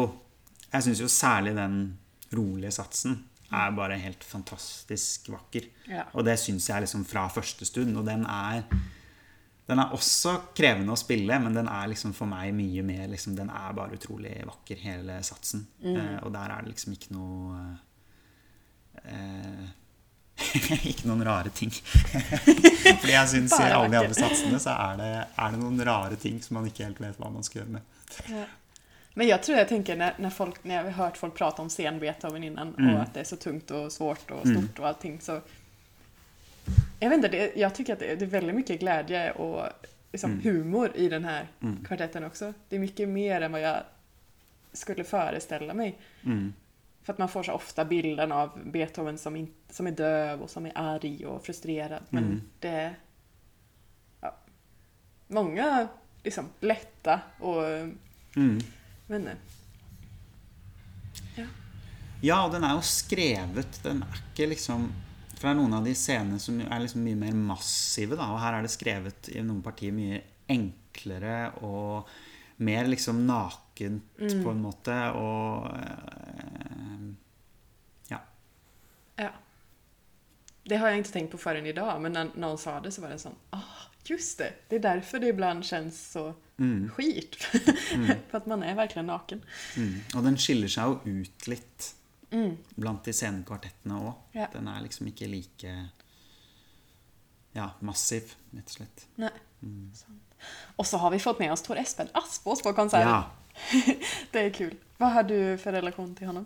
Jeg 0.69 0.83
syns 0.83 0.99
jo 0.99 1.07
særlig 1.07 1.55
den 1.55 1.97
rolige 2.35 2.71
satsen 2.75 3.15
er 3.51 3.73
bare 3.75 3.97
helt 3.97 4.23
fantastisk 4.23 5.29
vakker. 5.33 5.67
Ja. 5.89 6.05
Og 6.13 6.25
det 6.27 6.37
syns 6.41 6.69
jeg 6.69 6.85
liksom 6.85 7.05
fra 7.09 7.27
første 7.33 7.65
stund. 7.65 7.97
Og 7.97 8.05
den 8.07 8.25
er 8.25 8.63
Den 9.69 9.77
er 9.77 9.91
også 9.93 10.31
krevende 10.57 10.95
å 10.95 10.97
spille, 10.97 11.35
men 11.39 11.53
den 11.53 11.67
er 11.69 11.91
liksom 11.91 12.13
for 12.17 12.25
meg 12.25 12.55
mye 12.57 12.81
mer 12.81 13.03
liksom, 13.07 13.35
Den 13.37 13.51
er 13.53 13.75
bare 13.77 13.93
utrolig 13.93 14.31
vakker, 14.41 14.79
hele 14.81 15.19
satsen. 15.21 15.67
Eh, 15.83 16.17
og 16.23 16.33
der 16.33 16.49
er 16.49 16.63
det 16.63 16.73
liksom 16.73 16.95
ikke 16.95 17.13
noe 17.13 17.59
eh, 19.05 19.67
Ikke 20.89 21.05
noen 21.05 21.21
rare 21.27 21.51
ting. 21.53 21.69
Fordi 23.01 23.13
jeg 23.13 23.29
syns 23.29 23.53
i 23.59 23.67
alle 23.69 23.91
de 23.91 23.99
andre 24.01 24.17
satsene 24.17 24.57
så 24.63 24.73
er 24.73 24.97
det, 24.97 25.11
er 25.37 25.53
det 25.53 25.61
noen 25.61 25.85
rare 25.85 26.17
ting 26.17 26.41
som 26.41 26.57
man 26.57 26.69
ikke 26.69 26.87
helt 26.87 27.01
vet 27.03 27.21
hva 27.21 27.29
man 27.29 27.45
skal 27.45 27.61
gjøre 27.61 27.77
med. 27.77 27.93
Men 29.13 29.27
jag 29.27 29.43
tror 29.43 29.57
jag 29.57 29.67
tänker 29.67 29.95
när, 29.95 30.13
när, 30.17 30.29
folk, 30.29 30.63
när 30.63 30.75
jag 30.75 30.83
har 30.83 30.91
hört 30.91 31.17
folk 31.17 31.35
prata 31.35 31.61
om 31.61 31.69
sen 31.69 31.99
Beethoven 31.99 32.43
innan 32.43 32.75
Mm. 32.75 32.95
och 32.95 33.01
att 33.01 33.13
det 33.13 33.19
är 33.19 33.23
så 33.23 33.35
tungt 33.35 33.71
och 33.71 33.91
svårt 33.91 34.31
och 34.31 34.47
stort 34.47 34.79
och 34.79 34.87
allting 34.87 35.21
så 35.21 35.41
jag 36.99 37.09
vet 37.09 37.15
inte, 37.17 37.27
det, 37.27 37.51
jag 37.55 37.75
tycker 37.75 37.93
att 37.93 37.99
det, 37.99 38.15
det 38.15 38.25
är 38.25 38.29
väldigt 38.29 38.55
mycket 38.55 38.79
glädje 38.79 39.31
och 39.31 39.65
liksom 40.11 40.31
Mm. 40.31 40.43
humor 40.43 40.91
i 40.95 41.09
den 41.09 41.25
här 41.25 41.47
kvartetten 41.87 42.23
också. 42.23 42.53
Det 42.69 42.75
är 42.75 42.79
mycket 42.79 43.09
mer 43.09 43.41
än 43.41 43.51
vad 43.51 43.61
jag 43.61 43.77
skulle 44.73 45.03
föreställa 45.03 45.73
mig. 45.73 45.97
Mm. 46.25 46.53
För 47.03 47.13
att 47.13 47.19
man 47.19 47.29
får 47.29 47.43
så 47.43 47.51
ofta 47.51 47.85
bilden 47.85 48.31
av 48.31 48.59
Beethoven 48.65 49.17
som, 49.17 49.35
in, 49.35 49.53
som 49.69 49.87
är 49.87 49.91
döv 49.91 50.41
och 50.41 50.49
som 50.49 50.65
är 50.65 50.71
arg 50.75 51.25
och 51.25 51.45
frustrerad. 51.45 52.03
Men 52.09 52.23
Mm. 52.23 52.41
det 52.59 52.93
ja, 54.21 54.35
många 55.27 55.87
liksom 56.23 56.45
lätta 56.59 57.19
och 57.39 57.63
Mm. 58.35 58.59
Men 59.09 59.29
Ja. 61.35 61.45
Ja, 62.21 62.39
og 62.45 62.51
den 62.53 62.65
er 62.67 62.75
jo 62.75 62.81
skrevet 62.83 63.79
Den 63.83 64.01
er 64.03 64.17
ikke 64.19 64.49
liksom 64.51 64.89
For 65.35 65.47
det 65.47 65.51
er 65.53 65.59
noen 65.61 65.77
av 65.77 65.85
de 65.87 65.93
scenene 65.95 66.39
som 66.43 66.57
er 66.61 66.81
liksom 66.83 67.05
mye 67.05 67.19
mer 67.19 67.37
massive, 67.37 68.17
da. 68.19 68.27
Og 68.33 68.41
her 68.43 68.57
er 68.57 68.65
det 68.65 68.73
skrevet 68.73 69.29
i 69.31 69.43
noen 69.45 69.61
partier 69.63 69.95
mye 69.95 70.19
enklere 70.51 71.53
og 71.63 72.09
mer 72.59 72.89
liksom 72.91 73.21
nakent 73.23 74.17
på 74.19 74.51
en 74.51 74.59
måte. 74.59 74.97
Og 75.15 75.69
eh, 75.79 77.05
Ja. 78.09 78.19
Ja. 79.15 79.29
Det 80.67 80.77
har 80.81 80.91
jeg 80.91 81.05
ikke 81.05 81.13
tenkt 81.13 81.31
på 81.31 81.37
förrän 81.37 81.65
idag, 81.65 82.01
men 82.01 82.11
när 82.11 82.31
någon 82.35 82.57
sa 82.57 82.79
det 82.79 82.91
så 82.91 83.01
var 83.01 83.09
det 83.09 83.19
sånn 83.23 83.39
ah, 83.49 83.87
just 84.03 84.37
det, 84.37 84.53
det 84.67 84.75
er 84.75 84.79
derfor 84.79 85.19
det 85.19 85.27
ibland 85.27 85.65
känns 85.65 86.11
så 86.11 86.33
skit. 86.95 87.35
for 88.29 88.37
at 88.41 88.47
man 88.51 88.63
er 88.67 88.75
virkelig 88.77 89.03
naken. 89.07 89.41
Mm. 89.77 89.95
Og 90.15 90.23
den 90.27 90.37
skiller 90.41 90.71
seg 90.71 90.91
jo 91.07 91.21
ut 91.23 91.47
litt 91.51 91.93
blant 92.77 93.07
de 93.07 93.13
scenekvartettene 93.15 93.95
òg. 94.05 94.13
Ja. 94.37 94.45
Den 94.53 94.67
er 94.69 94.83
liksom 94.85 95.07
ikke 95.09 95.25
like 95.31 95.71
ja, 97.57 97.71
massiv, 97.81 98.35
rett 98.53 98.69
og 98.69 98.75
slett. 98.75 99.05
Nei. 99.19 99.31
Sant. 99.97 100.25
Och 100.75 100.87
så 100.87 100.97
har 100.97 101.11
vi 101.11 101.19
fått 101.19 101.39
med 101.39 101.51
oss 101.51 101.61
Tor 101.65 101.77
Espen 101.77 102.07
Aspås 102.13 102.61
på 102.61 102.73
konsert. 102.73 103.01
Ja. 103.03 103.31
det 104.31 104.39
er 104.45 104.53
kul. 104.55 104.75
Hva 105.01 105.09
har 105.17 105.25
du 105.27 105.35
for 105.59 105.75
relasjon 105.75 106.13
til 106.15 106.29
honom? 106.29 106.45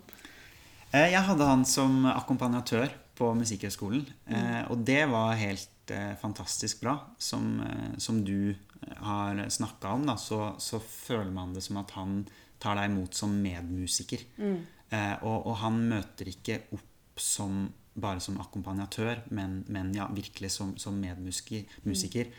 Eh, 0.90 1.10
Jeg 1.12 1.22
hadde 1.28 1.46
han 1.46 1.62
som 1.68 2.00
akkompagnatør 2.10 2.88
på 3.14 3.28
Musikkhøgskolen. 3.38 4.06
eh, 4.26 4.64
Og 4.70 4.82
det 4.88 5.04
var 5.12 5.36
helt 5.38 5.68
eh, 5.90 6.14
fantastisk 6.20 6.80
bra. 6.84 6.96
Som, 7.18 7.60
eh, 7.60 7.98
som 7.98 8.22
du 8.24 8.54
har 8.96 9.40
snakka 9.48 9.92
om, 9.96 10.06
da, 10.06 10.16
så, 10.20 10.54
så 10.58 10.80
føler 10.80 11.32
man 11.34 11.54
det 11.54 11.64
som 11.66 11.80
at 11.80 11.94
han 11.98 12.22
tar 12.62 12.78
deg 12.78 12.90
imot 12.92 13.16
som 13.16 13.34
medmusiker. 13.42 14.24
Eh, 14.38 15.14
og, 15.22 15.46
og 15.50 15.56
han 15.64 15.80
møter 15.90 16.30
ikke 16.30 16.62
opp 16.76 17.20
som, 17.20 17.66
bare 17.94 18.22
som 18.22 18.40
akkompagnatør, 18.42 19.24
men, 19.34 19.62
men 19.68 19.92
ja, 19.96 20.08
virkelig 20.12 20.54
som, 20.56 20.74
som 20.80 20.96
medmusiker. 21.00 21.64
Mm. 21.84 22.34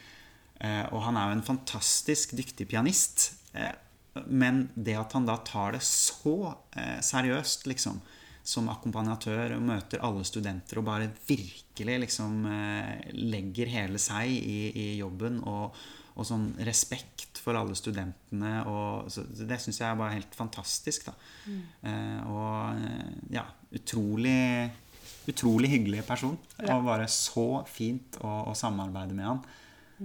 Eh, 0.66 0.86
og 0.94 1.02
han 1.06 1.18
er 1.20 1.30
jo 1.30 1.40
en 1.40 1.50
fantastisk 1.50 2.36
dyktig 2.38 2.70
pianist. 2.72 3.34
Eh, 3.54 3.74
men 4.32 4.70
det 4.76 4.96
at 5.00 5.14
han 5.16 5.28
da 5.28 5.38
tar 5.44 5.76
det 5.76 5.84
så 5.84 6.56
eh, 6.76 7.00
seriøst, 7.04 7.68
liksom, 7.68 8.00
som 8.46 8.70
akkompagnatør 8.70 9.56
og 9.58 9.64
møter 9.66 10.04
alle 10.06 10.24
studenter 10.28 10.78
og 10.80 10.86
bare 10.86 11.10
virkelig 11.28 12.00
liksom 12.06 12.46
eh, 12.52 13.12
legger 13.18 13.72
hele 13.74 14.02
seg 14.02 14.30
i, 14.30 14.60
i 14.70 14.88
jobben 15.00 15.40
og, 15.50 15.74
og 16.16 16.28
sånn 16.30 16.52
respekt 16.68 17.42
for 17.42 17.58
alle 17.58 17.76
studentene 17.78 18.60
og 18.70 19.10
så, 19.12 19.26
Det 19.26 19.58
syns 19.62 19.82
jeg 19.82 19.90
er 19.90 19.98
bare 20.00 20.16
helt 20.16 20.38
fantastisk, 20.38 21.10
da. 21.10 21.16
Eh, 21.90 22.20
og 22.30 22.82
eh, 22.86 23.14
ja, 23.40 23.46
utrolig 23.76 24.72
Utrolig 25.26 25.72
hyggelig 25.72 26.04
person. 26.06 26.36
Ja. 26.60 26.76
Og 26.76 26.84
bare 26.86 27.08
så 27.10 27.64
fint 27.66 28.20
å, 28.22 28.30
å 28.52 28.54
samarbeide 28.54 29.16
med 29.18 29.26
han. 29.26 29.40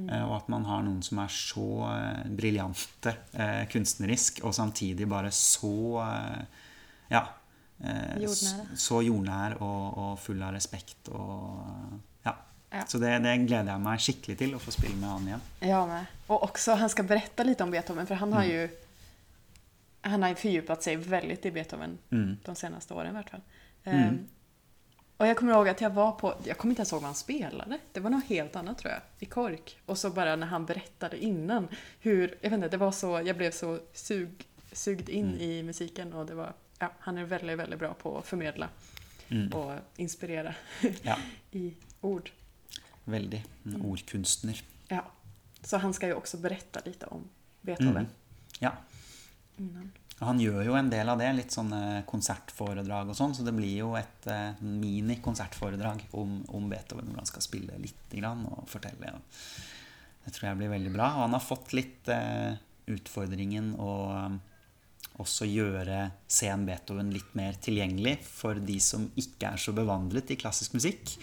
Eh, 0.06 0.22
Og 0.24 0.32
at 0.38 0.48
man 0.48 0.64
har 0.64 0.80
noen 0.86 1.02
som 1.04 1.20
er 1.20 1.28
så 1.34 1.66
eh, 1.90 2.22
briljante 2.38 3.12
eh, 3.36 3.66
kunstnerisk, 3.68 4.40
og 4.48 4.56
samtidig 4.56 5.08
bare 5.10 5.28
så 5.34 5.74
Ja. 7.10 7.26
Eh, 7.84 8.18
Jordnære. 8.20 8.66
s- 8.74 8.82
Så 8.86 9.00
jordnær 9.06 9.54
og, 9.62 9.98
og 9.98 10.18
full 10.18 10.42
av 10.42 10.52
respekt 10.54 11.08
og 11.08 11.64
Ja. 12.26 12.34
Ja. 12.72 12.84
Så 12.86 12.98
det, 13.00 13.22
det 13.22 13.46
gleder 13.48 13.72
jeg 13.72 13.80
meg 13.80 13.98
skikkelig 13.98 14.38
til, 14.38 14.54
å 14.54 14.58
få 14.60 14.70
spille 14.70 14.94
med 14.96 15.08
han 15.08 15.26
igjen. 15.26 15.40
Ja, 15.62 15.86
med. 15.86 16.06
Og 16.28 16.42
også, 16.50 16.76
han 16.76 16.88
skal 16.88 17.04
berette 17.04 17.44
litt 17.46 17.60
om 17.60 17.70
Beethoven, 17.70 18.06
for 18.06 18.14
han 18.14 18.32
har 18.32 18.44
jo 18.44 18.68
han 20.02 20.22
har 20.22 20.34
fordypet 20.34 20.82
seg 20.82 20.98
veldig 20.98 21.10
väldigt 21.10 21.46
i 21.46 21.50
Beethoven 21.50 21.98
Mm. 22.10 22.36
de 22.44 22.54
seneste 22.56 22.94
årene. 22.94 23.10
i 23.10 23.12
hvert 23.12 23.30
fall. 23.30 23.42
Ehm, 23.86 24.26
Og 25.20 25.26
jeg 25.26 25.36
kommer 25.36 25.52
ihåg 25.52 25.68
att 25.68 25.80
jag 25.80 25.90
var 25.94 26.12
på, 26.12 26.34
Jeg 26.46 26.56
kommer 26.58 26.74
ikke 26.74 26.82
ihåg 26.86 27.00
hva 27.02 27.06
han 27.06 27.14
spilte. 27.14 27.78
Det 27.92 28.00
var 28.02 28.10
noe 28.10 28.22
helt 28.28 28.56
annet, 28.56 28.78
tror 28.78 28.90
jeg. 28.92 29.02
i 29.20 29.26
kork. 29.26 29.76
Og 29.88 29.96
så 29.96 30.10
bare 30.14 30.36
når 30.36 30.46
han 30.46 30.66
fortalte 30.66 31.18
innan 31.22 31.68
hur, 32.00 32.28
jag 32.42 32.50
vet 32.50 32.58
ikke, 32.60 32.70
det 32.70 32.78
var 32.80 32.90
så, 32.90 33.24
jeg 33.26 33.36
ble 33.36 33.50
så 33.52 33.80
sug, 33.92 34.28
sugd 34.72 35.08
inn 35.10 35.32
Mm. 35.34 35.40
i 35.40 35.62
musikken, 35.62 36.14
og 36.14 36.26
det 36.28 36.36
var, 36.36 36.54
ja, 36.80 36.90
han 36.98 37.18
är 37.18 37.24
väldigt, 37.24 37.58
väldigt 37.58 37.78
bra 37.78 37.94
på 37.94 38.18
att 38.18 38.26
förmedla 38.26 38.68
Mm. 39.30 39.52
och 39.52 39.72
inspirera 39.96 40.54
Ja, 41.02 41.16
i 41.50 41.74
ord. 42.00 42.30
veldig. 43.04 43.44
En 43.64 43.82
ordkunstner. 43.82 44.62
Ja. 44.88 45.04
Så 45.62 45.76
han 45.78 45.94
ska 45.94 46.06
ju 46.06 46.14
också 46.14 46.36
berätta 46.36 46.80
lite 46.84 47.06
om 47.06 47.24
Beethoven 47.60 47.96
Mm. 47.96 48.06
Ja. 48.58 48.72
innan. 49.56 49.92
Han 50.18 50.40
gjør 50.40 50.62
jo 50.66 50.74
en 50.74 50.90
del 50.90 51.08
av 51.08 51.18
det, 51.18 51.30
litt 51.32 51.52
sånne 51.54 52.02
konsertforedrag 52.06 53.08
og 53.08 53.16
sånn, 53.16 53.32
så 53.34 53.42
det 53.46 53.54
blir 53.56 53.76
jo 53.78 53.94
et 53.96 54.26
eh, 54.28 54.58
mini-konsertforedrag 54.60 56.02
om, 56.10 56.42
om 56.48 56.66
Beethoven, 56.68 57.06
hvor 57.08 57.22
han 57.22 57.26
skal 57.30 57.42
spille 57.46 57.78
lite 57.80 58.18
grann 58.20 58.42
og 58.50 58.66
fortelle. 58.68 59.14
Og 59.14 60.26
det 60.26 60.34
tror 60.36 60.48
jeg 60.50 60.58
blir 60.60 60.74
veldig 60.74 60.92
bra. 60.92 61.06
Og 61.14 61.22
han 61.24 61.32
har 61.38 61.40
fått 61.44 61.72
litt 61.72 62.08
eh, 62.12 62.58
utfordringen 62.92 63.72
å 63.80 63.90
eh, 64.16 64.36
også 65.20 65.48
gjøre 65.48 66.04
sen 66.30 66.62
Beethoven 66.68 67.10
litt 67.12 67.34
mer 67.36 67.58
tilgjengelig 67.60 68.18
for 68.24 68.60
de 68.60 68.78
som 68.80 69.08
ikke 69.20 69.54
er 69.54 69.60
så 69.60 69.74
bevandret 69.76 70.30
i 70.32 70.38
klassisk 70.40 70.76
musikk. 70.78 71.16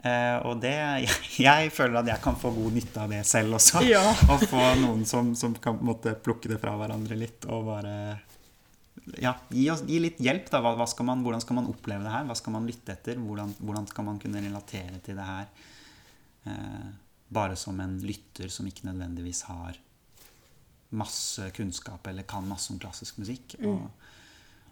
Eh, 0.00 0.36
og 0.48 0.62
det 0.62 0.72
jeg, 0.72 1.10
jeg 1.48 1.72
føler 1.76 2.00
at 2.00 2.08
jeg 2.14 2.24
kan 2.24 2.38
få 2.40 2.52
god 2.56 2.76
nytte 2.78 3.02
av 3.02 3.12
det 3.12 3.20
selv 3.28 3.58
også. 3.58 3.84
Ja. 3.90 4.02
og 4.32 4.46
få 4.48 4.62
noen 4.80 5.04
som, 5.08 5.34
som 5.38 5.54
kan 5.60 5.80
måtte, 5.84 6.16
plukke 6.24 6.50
det 6.50 6.60
fra 6.62 6.76
hverandre 6.80 7.18
litt 7.18 7.46
og 7.50 7.68
bare 7.68 7.94
ja, 9.20 9.34
gi, 9.50 9.66
oss, 9.72 9.84
gi 9.88 10.00
litt 10.02 10.20
hjelp. 10.22 10.48
da, 10.52 10.62
hva, 10.64 10.74
hva 10.78 10.86
skal 10.88 11.08
man, 11.08 11.24
Hvordan 11.26 11.44
skal 11.44 11.60
man 11.60 11.68
oppleve 11.70 12.06
det 12.06 12.14
her? 12.14 12.26
Hva 12.28 12.38
skal 12.38 12.56
man 12.56 12.66
lytte 12.68 12.94
etter? 12.96 13.20
Hvordan, 13.20 13.52
hvordan 13.60 13.88
skal 13.90 14.08
man 14.08 14.18
kunne 14.22 14.42
relatere 14.44 15.00
til 15.04 15.20
det 15.20 15.28
her? 15.28 15.68
Eh, 16.48 16.90
bare 17.30 17.56
som 17.58 17.78
en 17.82 17.98
lytter 18.02 18.50
som 18.50 18.66
ikke 18.66 18.88
nødvendigvis 18.88 19.44
har 19.50 19.78
masse 20.90 21.50
kunnskap 21.56 22.06
eller 22.10 22.26
kan 22.28 22.48
masse 22.48 22.72
om 22.72 22.80
klassisk 22.82 23.20
musikk. 23.22 23.54
Og, 23.62 23.84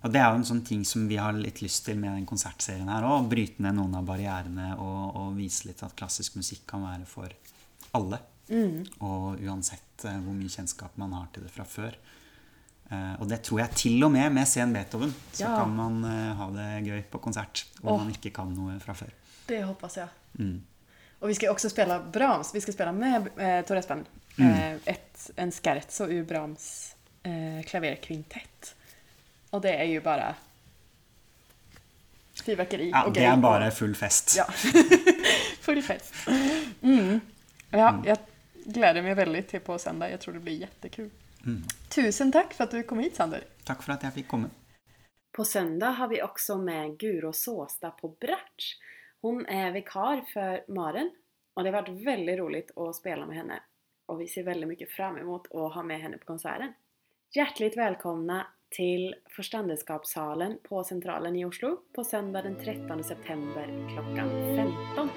og 0.02 0.14
det 0.14 0.20
er 0.22 0.32
jo 0.32 0.40
en 0.40 0.48
sånn 0.48 0.64
ting 0.66 0.84
som 0.86 1.06
vi 1.10 1.18
har 1.20 1.36
litt 1.36 1.62
lyst 1.62 1.84
til 1.86 1.98
med 2.00 2.14
den 2.14 2.26
konsertserien 2.28 2.90
her 2.90 3.06
òg. 3.06 3.28
Bryte 3.30 3.62
ned 3.62 3.78
noen 3.78 3.94
av 3.98 4.06
barrierene 4.08 4.72
og, 4.76 5.16
og 5.18 5.36
vise 5.38 5.68
litt 5.68 5.82
at 5.86 5.96
klassisk 5.98 6.38
musikk 6.38 6.66
kan 6.70 6.86
være 6.86 7.06
for 7.08 7.34
alle. 7.98 8.20
Og 9.04 9.42
uansett 9.44 10.06
uh, 10.06 10.14
hvor 10.24 10.36
mye 10.36 10.52
kjennskap 10.52 10.96
man 11.00 11.12
har 11.16 11.28
til 11.34 11.44
det 11.44 11.52
fra 11.52 11.66
før. 11.68 11.96
Uh, 12.88 13.14
og 13.20 13.26
det 13.28 13.42
tror 13.44 13.60
jeg 13.60 13.76
til 13.76 14.06
og 14.06 14.14
med 14.14 14.32
med 14.32 14.48
Sen 14.48 14.72
Beethoven 14.72 15.12
så 15.32 15.44
Ja. 15.44 15.56
kan 15.60 15.74
man 15.76 16.00
uh, 16.04 16.36
ha 16.38 16.48
det 16.54 16.68
gøy 16.88 17.02
på 17.12 17.20
konsert 17.20 17.66
om 17.82 17.92
oh. 17.92 17.98
man 18.00 18.14
ikke 18.14 18.32
kan 18.32 18.54
noe 18.56 18.78
fra 18.80 18.96
før. 18.96 19.12
Det 19.48 19.60
hoppas 19.64 19.98
jeg. 20.00 20.08
Mm. 20.40 20.62
Och 21.18 21.30
vi 21.30 21.34
ska 21.34 21.50
också 21.50 21.70
spela 21.70 22.00
Brahms. 22.00 22.54
Vi 22.54 22.60
ska 22.60 22.72
spela 22.72 22.92
med 22.92 23.28
eh, 23.36 23.64
Tor 23.64 23.76
Espen. 23.76 24.06
Mm. 24.38 24.52
Eh, 24.52 24.78
ett, 24.84 25.30
en 25.36 25.52
scherzo 25.52 26.06
ur 26.06 26.24
Brahms 26.24 26.96
eh, 27.22 27.66
klaverkvintett. 27.66 28.74
Och 29.50 29.60
det 29.60 29.74
är 29.74 29.84
ju 29.84 30.00
bara 30.00 30.34
fyrverkeri 32.44 32.90
Ja, 32.90 33.04
och 33.04 33.12
det 33.12 33.24
är 33.24 33.36
bare 33.36 33.70
full 33.70 33.94
fest. 33.94 34.34
Ja. 34.36 34.44
Full 35.60 35.82
fest. 35.82 36.14
Mm. 36.82 37.20
Ja, 37.70 38.02
jag 38.06 38.18
gläder 38.64 39.02
mig 39.02 39.14
väldigt 39.14 39.48
till 39.48 39.60
på 39.60 39.78
söndag. 39.78 40.10
Jag 40.10 40.20
tror 40.20 40.34
det 40.34 40.40
blir 40.40 40.60
jättekul. 40.60 41.10
Mm. 41.46 41.62
Tusen 41.88 42.32
tack 42.32 42.54
för 42.54 42.64
att 42.64 42.70
du 42.70 42.82
kom 42.82 42.98
hit 42.98 43.16
Sander. 43.16 43.44
Takk 43.64 43.82
for 43.82 43.92
at 43.92 44.02
jeg 44.02 44.14
fikk 44.14 44.28
komme. 44.28 44.48
På 45.36 45.44
söndag 45.44 45.90
har 45.90 46.08
vi 46.08 46.22
också 46.22 46.58
med 46.58 46.98
Guro 46.98 47.32
Såstad 47.32 47.90
på 47.90 48.08
Bratsch. 48.08 48.76
Hon 49.20 49.46
är 49.46 49.72
vikar 49.72 50.20
för 50.32 50.64
Maren 50.72 51.10
och 51.54 51.64
det 51.64 51.70
har 51.70 51.82
varit 51.82 52.06
väldigt 52.06 52.38
roligt 52.38 52.78
att 52.78 52.96
spela 52.96 53.26
med 53.26 53.36
henne. 53.36 53.62
och 54.06 54.20
vi 54.20 54.26
ser 54.26 54.42
väldigt 54.42 54.68
mycket 54.68 54.90
fram 54.90 55.16
emot 55.16 55.46
att 55.54 55.74
ha 55.74 55.82
med 55.82 56.00
henne 56.00 56.18
på 56.18 56.24
konserten. 56.24 56.72
Hjärtligt 57.36 57.76
välkomna 57.76 58.46
till 58.70 59.14
Förstandeskapssalen 59.36 60.58
på 60.62 60.84
Centralen 60.84 61.36
i 61.36 61.44
Oslo 61.44 61.76
på 61.94 62.04
söndag 62.04 62.42
den 62.42 62.64
13 62.64 63.04
september 63.04 63.88
klockan 63.94 64.30
15. 64.56 65.10